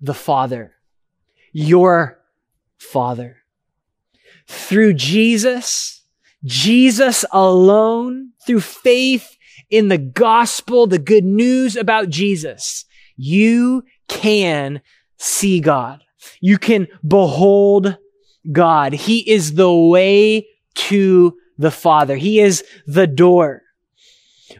the 0.00 0.14
Father, 0.14 0.74
your 1.52 2.18
Father. 2.78 3.38
Through 4.46 4.94
Jesus, 4.94 6.02
Jesus 6.44 7.24
alone, 7.32 8.32
through 8.46 8.60
faith 8.60 9.36
in 9.68 9.88
the 9.88 9.98
gospel, 9.98 10.86
the 10.86 10.98
good 10.98 11.24
news 11.24 11.76
about 11.76 12.08
Jesus, 12.08 12.84
you 13.16 13.84
can 14.08 14.80
see 15.16 15.60
God. 15.60 16.02
You 16.40 16.58
can 16.58 16.88
behold 17.06 17.96
God. 18.50 18.92
He 18.92 19.28
is 19.30 19.54
the 19.54 19.72
way 19.72 20.46
to 20.74 21.36
the 21.58 21.70
Father. 21.70 22.16
He 22.16 22.40
is 22.40 22.64
the 22.86 23.06
door. 23.06 23.62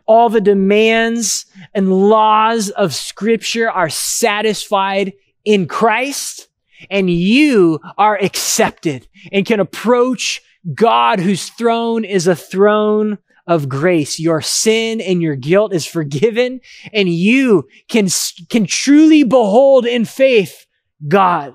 All 0.06 0.28
the 0.28 0.40
demands 0.40 1.46
and 1.74 1.92
laws 2.08 2.70
of 2.70 2.94
scripture 2.94 3.70
are 3.70 3.88
satisfied 3.88 5.12
in 5.44 5.66
Christ 5.66 6.48
and 6.90 7.10
you 7.10 7.80
are 7.96 8.16
accepted 8.16 9.08
and 9.32 9.46
can 9.46 9.60
approach 9.60 10.42
God 10.74 11.20
whose 11.20 11.48
throne 11.50 12.04
is 12.04 12.26
a 12.26 12.36
throne 12.36 13.18
of 13.46 13.68
grace. 13.68 14.18
Your 14.18 14.40
sin 14.40 15.00
and 15.00 15.22
your 15.22 15.36
guilt 15.36 15.72
is 15.72 15.86
forgiven 15.86 16.60
and 16.92 17.08
you 17.08 17.68
can, 17.88 18.08
can 18.48 18.66
truly 18.66 19.22
behold 19.22 19.86
in 19.86 20.04
faith 20.04 20.66
God. 21.06 21.54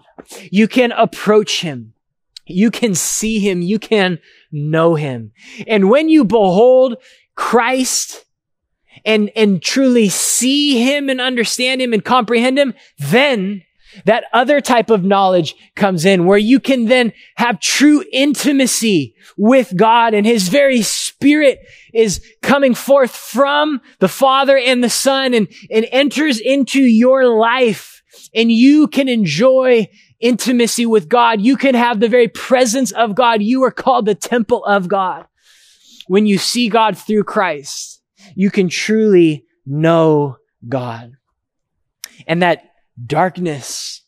You 0.51 0.67
can 0.67 0.91
approach 0.91 1.61
him. 1.61 1.93
You 2.45 2.71
can 2.71 2.95
see 2.95 3.39
him. 3.39 3.61
You 3.61 3.79
can 3.79 4.19
know 4.51 4.95
him. 4.95 5.31
And 5.67 5.89
when 5.89 6.09
you 6.09 6.25
behold 6.25 6.97
Christ 7.35 8.25
and, 9.05 9.31
and 9.35 9.61
truly 9.61 10.09
see 10.09 10.83
him 10.83 11.09
and 11.09 11.21
understand 11.21 11.81
him 11.81 11.93
and 11.93 12.03
comprehend 12.03 12.59
him, 12.59 12.73
then 12.97 13.63
that 14.05 14.25
other 14.33 14.61
type 14.61 14.89
of 14.89 15.03
knowledge 15.03 15.55
comes 15.75 16.05
in 16.05 16.25
where 16.25 16.37
you 16.37 16.59
can 16.59 16.85
then 16.85 17.11
have 17.35 17.59
true 17.59 18.03
intimacy 18.11 19.15
with 19.37 19.75
God 19.75 20.13
and 20.13 20.25
his 20.25 20.47
very 20.47 20.81
spirit 20.81 21.59
is 21.93 22.23
coming 22.41 22.75
forth 22.75 23.15
from 23.15 23.81
the 23.99 24.07
Father 24.07 24.57
and 24.57 24.83
the 24.83 24.89
Son 24.89 25.33
and, 25.33 25.47
and 25.69 25.85
enters 25.91 26.39
into 26.39 26.81
your 26.81 27.27
life 27.27 28.01
and 28.33 28.51
you 28.51 28.87
can 28.87 29.07
enjoy 29.07 29.87
intimacy 30.19 30.85
with 30.85 31.09
God. 31.09 31.41
You 31.41 31.57
can 31.57 31.75
have 31.75 31.99
the 31.99 32.09
very 32.09 32.27
presence 32.27 32.91
of 32.91 33.15
God. 33.15 33.41
You 33.41 33.63
are 33.63 33.71
called 33.71 34.05
the 34.05 34.15
temple 34.15 34.63
of 34.65 34.87
God. 34.87 35.25
When 36.07 36.25
you 36.25 36.37
see 36.37 36.69
God 36.69 36.97
through 36.97 37.23
Christ, 37.23 38.01
you 38.35 38.51
can 38.51 38.69
truly 38.69 39.45
know 39.65 40.37
God. 40.67 41.13
And 42.27 42.41
that 42.41 42.63
darkness, 43.03 44.03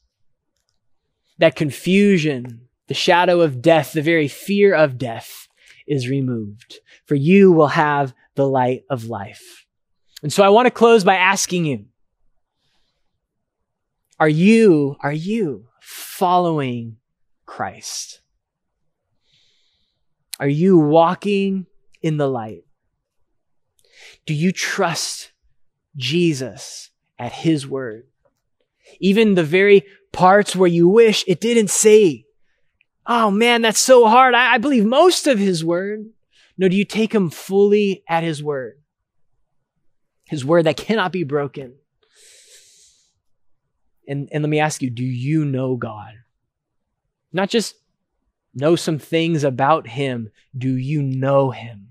that 1.39 1.55
confusion, 1.55 2.67
the 2.87 2.93
shadow 2.93 3.41
of 3.41 3.61
death, 3.61 3.93
the 3.93 4.01
very 4.01 4.27
fear 4.27 4.73
of 4.73 4.97
death 4.97 5.47
is 5.87 6.07
removed. 6.07 6.79
For 7.05 7.15
you 7.15 7.51
will 7.51 7.67
have 7.67 8.13
the 8.35 8.47
light 8.47 8.83
of 8.89 9.05
life. 9.05 9.65
And 10.21 10.31
so 10.31 10.43
I 10.43 10.49
want 10.49 10.67
to 10.67 10.71
close 10.71 11.03
by 11.03 11.15
asking 11.15 11.65
you, 11.65 11.85
are 14.19 14.29
you, 14.29 14.95
are 15.01 15.13
you 15.13 15.67
following 15.81 16.97
Christ? 17.45 18.21
Are 20.39 20.47
you 20.47 20.77
walking 20.77 21.65
in 22.01 22.17
the 22.17 22.29
light? 22.29 22.63
Do 24.25 24.33
you 24.33 24.51
trust 24.51 25.31
Jesus 25.95 26.89
at 27.19 27.33
his 27.33 27.67
word? 27.67 28.07
Even 28.99 29.35
the 29.35 29.43
very 29.43 29.83
parts 30.11 30.55
where 30.55 30.69
you 30.69 30.87
wish 30.87 31.23
it 31.27 31.41
didn't 31.41 31.69
say, 31.69 32.25
Oh 33.05 33.29
man, 33.29 33.61
that's 33.61 33.79
so 33.79 34.07
hard. 34.07 34.33
I, 34.33 34.53
I 34.53 34.57
believe 34.57 34.85
most 34.85 35.27
of 35.27 35.37
his 35.37 35.65
word. 35.65 36.05
No, 36.57 36.69
do 36.69 36.75
you 36.75 36.85
take 36.85 37.13
him 37.13 37.29
fully 37.29 38.03
at 38.07 38.23
his 38.23 38.43
word? 38.43 38.81
His 40.25 40.45
word 40.45 40.65
that 40.65 40.77
cannot 40.77 41.11
be 41.11 41.23
broken. 41.23 41.75
And, 44.07 44.29
and 44.31 44.43
let 44.43 44.49
me 44.49 44.59
ask 44.59 44.81
you, 44.81 44.89
do 44.89 45.03
you 45.03 45.45
know 45.45 45.75
God? 45.75 46.13
Not 47.31 47.49
just 47.49 47.75
know 48.53 48.75
some 48.75 48.99
things 48.99 49.43
about 49.43 49.87
him. 49.87 50.29
Do 50.55 50.75
you 50.75 51.01
know 51.01 51.51
him? 51.51 51.89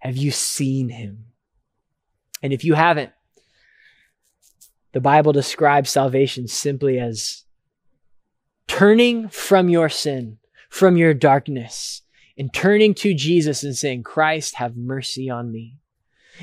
Have 0.00 0.16
you 0.16 0.30
seen 0.30 0.90
him? 0.90 1.26
And 2.42 2.52
if 2.52 2.64
you 2.64 2.74
haven't, 2.74 3.12
the 4.92 5.00
Bible 5.00 5.32
describes 5.32 5.90
salvation 5.90 6.46
simply 6.46 6.98
as 6.98 7.44
turning 8.66 9.28
from 9.28 9.68
your 9.68 9.88
sin, 9.88 10.38
from 10.68 10.96
your 10.96 11.14
darkness, 11.14 12.02
and 12.38 12.54
turning 12.54 12.94
to 12.94 13.14
Jesus 13.14 13.64
and 13.64 13.76
saying, 13.76 14.04
Christ, 14.04 14.54
have 14.54 14.76
mercy 14.76 15.28
on 15.28 15.50
me. 15.52 15.78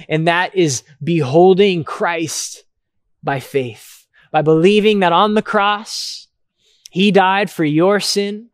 And 0.10 0.28
that 0.28 0.56
is 0.56 0.84
beholding 1.04 1.86
Christ 1.86 2.66
by 3.24 3.40
faith, 3.40 4.06
by 4.32 4.42
believing 4.42 5.00
that 5.00 5.14
on 5.14 5.34
the 5.36 5.42
cross, 5.42 6.28
he 6.92 7.12
died 7.12 7.50
for 7.50 7.64
your 7.64 8.00
sin 8.00 8.50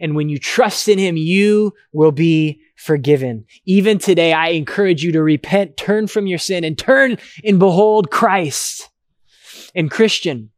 And 0.00 0.16
when 0.16 0.30
you 0.30 0.38
trust 0.38 0.88
in 0.88 0.98
him, 0.98 1.16
you 1.16 1.74
will 1.92 2.10
be 2.10 2.62
forgiven. 2.74 3.44
Even 3.66 3.98
today, 3.98 4.32
I 4.32 4.48
encourage 4.48 5.04
you 5.04 5.12
to 5.12 5.22
repent, 5.22 5.76
turn 5.76 6.06
from 6.06 6.26
your 6.26 6.38
sin 6.38 6.64
and 6.64 6.76
turn 6.76 7.18
and 7.44 7.58
behold 7.58 8.10
Christ. 8.10 8.88
And 9.74 9.90
Christian, 9.90 10.50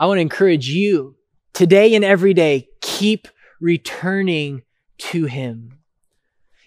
I 0.00 0.06
want 0.06 0.18
to 0.18 0.22
encourage 0.22 0.68
you 0.68 1.16
today 1.54 1.94
and 1.94 2.04
every 2.04 2.34
day, 2.34 2.68
keep 2.82 3.28
returning 3.60 4.62
to 4.98 5.24
him. 5.24 5.78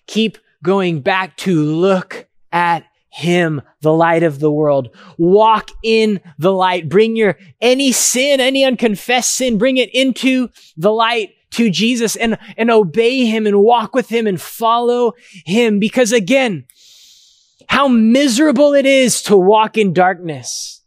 Keep 0.07 0.37
going 0.63 1.01
back 1.01 1.37
to 1.37 1.61
look 1.61 2.27
at 2.51 2.85
him, 3.09 3.61
the 3.81 3.93
light 3.93 4.23
of 4.23 4.39
the 4.39 4.51
world. 4.51 4.95
Walk 5.17 5.71
in 5.83 6.21
the 6.37 6.53
light. 6.53 6.89
Bring 6.89 7.15
your 7.15 7.37
any 7.59 7.91
sin, 7.91 8.39
any 8.39 8.63
unconfessed 8.63 9.35
sin, 9.35 9.57
bring 9.57 9.77
it 9.77 9.89
into 9.93 10.49
the 10.77 10.91
light 10.91 11.31
to 11.51 11.69
Jesus 11.69 12.15
and, 12.15 12.37
and 12.57 12.69
obey 12.69 13.25
him 13.25 13.47
and 13.47 13.61
walk 13.61 13.95
with 13.95 14.09
him 14.09 14.27
and 14.27 14.39
follow 14.39 15.13
him. 15.45 15.79
Because 15.79 16.11
again, 16.11 16.65
how 17.67 17.87
miserable 17.87 18.73
it 18.73 18.85
is 18.85 19.21
to 19.23 19.37
walk 19.37 19.77
in 19.77 19.93
darkness. 19.93 20.78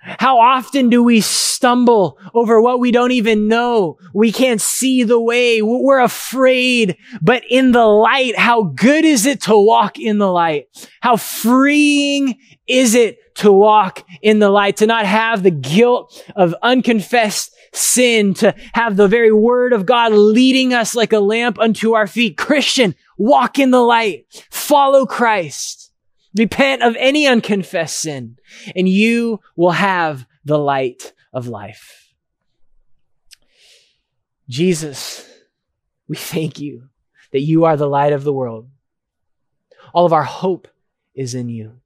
How 0.00 0.38
often 0.38 0.90
do 0.90 1.02
we 1.02 1.20
stumble 1.20 2.18
over 2.32 2.60
what 2.60 2.80
we 2.80 2.90
don't 2.90 3.12
even 3.12 3.48
know? 3.48 3.98
We 4.14 4.32
can't 4.32 4.60
see 4.60 5.02
the 5.02 5.20
way. 5.20 5.60
We're 5.60 6.00
afraid. 6.00 6.96
But 7.20 7.42
in 7.50 7.72
the 7.72 7.86
light, 7.86 8.38
how 8.38 8.62
good 8.62 9.04
is 9.04 9.26
it 9.26 9.42
to 9.42 9.58
walk 9.58 9.98
in 9.98 10.18
the 10.18 10.30
light? 10.30 10.66
How 11.00 11.16
freeing 11.16 12.38
is 12.66 12.94
it 12.94 13.18
to 13.36 13.52
walk 13.52 14.04
in 14.20 14.40
the 14.40 14.50
light, 14.50 14.78
to 14.78 14.86
not 14.86 15.06
have 15.06 15.42
the 15.42 15.50
guilt 15.50 16.24
of 16.34 16.54
unconfessed 16.62 17.54
sin, 17.72 18.34
to 18.34 18.54
have 18.74 18.96
the 18.96 19.08
very 19.08 19.32
word 19.32 19.72
of 19.72 19.86
God 19.86 20.12
leading 20.12 20.74
us 20.74 20.94
like 20.94 21.12
a 21.12 21.20
lamp 21.20 21.58
unto 21.58 21.94
our 21.94 22.06
feet. 22.06 22.36
Christian, 22.36 22.94
walk 23.16 23.58
in 23.58 23.70
the 23.70 23.80
light. 23.80 24.26
Follow 24.50 25.06
Christ. 25.06 25.87
Repent 26.36 26.82
of 26.82 26.96
any 26.98 27.26
unconfessed 27.26 28.00
sin, 28.00 28.38
and 28.76 28.88
you 28.88 29.40
will 29.56 29.72
have 29.72 30.26
the 30.44 30.58
light 30.58 31.12
of 31.32 31.48
life. 31.48 32.12
Jesus, 34.48 35.28
we 36.06 36.16
thank 36.16 36.58
you 36.58 36.88
that 37.32 37.40
you 37.40 37.64
are 37.64 37.76
the 37.76 37.88
light 37.88 38.12
of 38.12 38.24
the 38.24 38.32
world. 38.32 38.68
All 39.92 40.06
of 40.06 40.12
our 40.12 40.24
hope 40.24 40.68
is 41.14 41.34
in 41.34 41.48
you. 41.48 41.80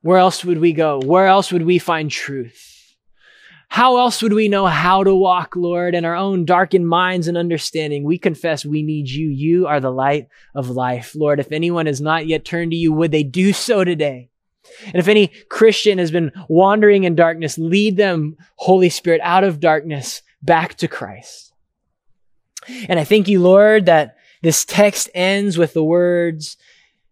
Where 0.00 0.18
else 0.18 0.44
would 0.44 0.58
we 0.58 0.72
go? 0.72 1.00
Where 1.00 1.26
else 1.26 1.52
would 1.52 1.66
we 1.66 1.78
find 1.78 2.10
truth? 2.10 2.77
How 3.68 3.98
else 3.98 4.22
would 4.22 4.32
we 4.32 4.48
know 4.48 4.66
how 4.66 5.04
to 5.04 5.14
walk, 5.14 5.54
Lord, 5.54 5.94
in 5.94 6.04
our 6.04 6.16
own 6.16 6.44
darkened 6.44 6.88
minds 6.88 7.28
and 7.28 7.36
understanding? 7.36 8.02
We 8.02 8.18
confess 8.18 8.64
we 8.64 8.82
need 8.82 9.08
you. 9.08 9.28
You 9.28 9.66
are 9.66 9.78
the 9.78 9.92
light 9.92 10.28
of 10.54 10.70
life. 10.70 11.14
Lord, 11.14 11.38
if 11.38 11.52
anyone 11.52 11.86
has 11.86 12.00
not 12.00 12.26
yet 12.26 12.44
turned 12.44 12.72
to 12.72 12.76
you, 12.76 12.92
would 12.92 13.12
they 13.12 13.22
do 13.22 13.52
so 13.52 13.84
today? 13.84 14.30
And 14.86 14.96
if 14.96 15.06
any 15.06 15.28
Christian 15.48 15.98
has 15.98 16.10
been 16.10 16.32
wandering 16.48 17.04
in 17.04 17.14
darkness, 17.14 17.58
lead 17.58 17.96
them, 17.96 18.36
Holy 18.56 18.88
Spirit, 18.88 19.20
out 19.22 19.44
of 19.44 19.60
darkness 19.60 20.22
back 20.42 20.74
to 20.76 20.88
Christ. 20.88 21.52
And 22.88 22.98
I 22.98 23.04
thank 23.04 23.28
you, 23.28 23.40
Lord, 23.40 23.86
that 23.86 24.16
this 24.42 24.64
text 24.64 25.08
ends 25.14 25.58
with 25.58 25.74
the 25.74 25.84
words, 25.84 26.56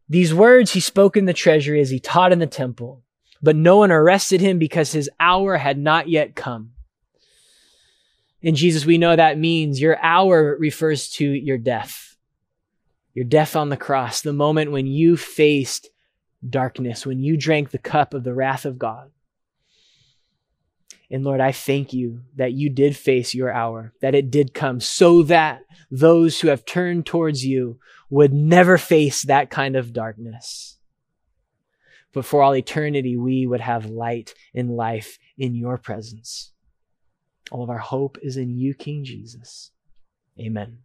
these 0.08 0.34
words 0.34 0.72
he 0.72 0.80
spoke 0.80 1.16
in 1.16 1.26
the 1.26 1.32
treasury 1.32 1.80
as 1.80 1.90
he 1.90 2.00
taught 2.00 2.32
in 2.32 2.38
the 2.38 2.46
temple 2.46 3.02
but 3.42 3.56
no 3.56 3.78
one 3.78 3.90
arrested 3.90 4.40
him 4.40 4.58
because 4.58 4.92
his 4.92 5.10
hour 5.20 5.56
had 5.56 5.78
not 5.78 6.08
yet 6.08 6.34
come. 6.34 6.72
And 8.42 8.56
Jesus, 8.56 8.86
we 8.86 8.98
know 8.98 9.16
that 9.16 9.38
means 9.38 9.80
your 9.80 9.98
hour 10.02 10.56
refers 10.58 11.08
to 11.10 11.28
your 11.28 11.58
death. 11.58 12.16
Your 13.14 13.24
death 13.24 13.56
on 13.56 13.70
the 13.70 13.76
cross, 13.76 14.20
the 14.20 14.32
moment 14.32 14.72
when 14.72 14.86
you 14.86 15.16
faced 15.16 15.88
darkness, 16.48 17.06
when 17.06 17.18
you 17.18 17.36
drank 17.36 17.70
the 17.70 17.78
cup 17.78 18.14
of 18.14 18.24
the 18.24 18.34
wrath 18.34 18.64
of 18.64 18.78
God. 18.78 19.10
And 21.10 21.24
Lord, 21.24 21.40
I 21.40 21.52
thank 21.52 21.92
you 21.92 22.22
that 22.36 22.52
you 22.52 22.68
did 22.68 22.96
face 22.96 23.34
your 23.34 23.52
hour, 23.52 23.92
that 24.00 24.14
it 24.14 24.30
did 24.30 24.54
come, 24.54 24.80
so 24.80 25.22
that 25.24 25.62
those 25.90 26.40
who 26.40 26.48
have 26.48 26.64
turned 26.64 27.06
towards 27.06 27.44
you 27.44 27.78
would 28.10 28.32
never 28.32 28.76
face 28.76 29.22
that 29.22 29.50
kind 29.50 29.76
of 29.76 29.92
darkness 29.92 30.75
but 32.16 32.24
for 32.24 32.42
all 32.42 32.56
eternity, 32.56 33.14
we 33.14 33.46
would 33.46 33.60
have 33.60 33.84
light 33.84 34.32
and 34.54 34.74
life 34.74 35.18
in 35.36 35.54
your 35.54 35.76
presence. 35.76 36.50
All 37.50 37.62
of 37.62 37.68
our 37.68 37.76
hope 37.76 38.16
is 38.22 38.38
in 38.38 38.56
you, 38.56 38.72
King 38.72 39.04
Jesus. 39.04 39.70
Amen. 40.40 40.78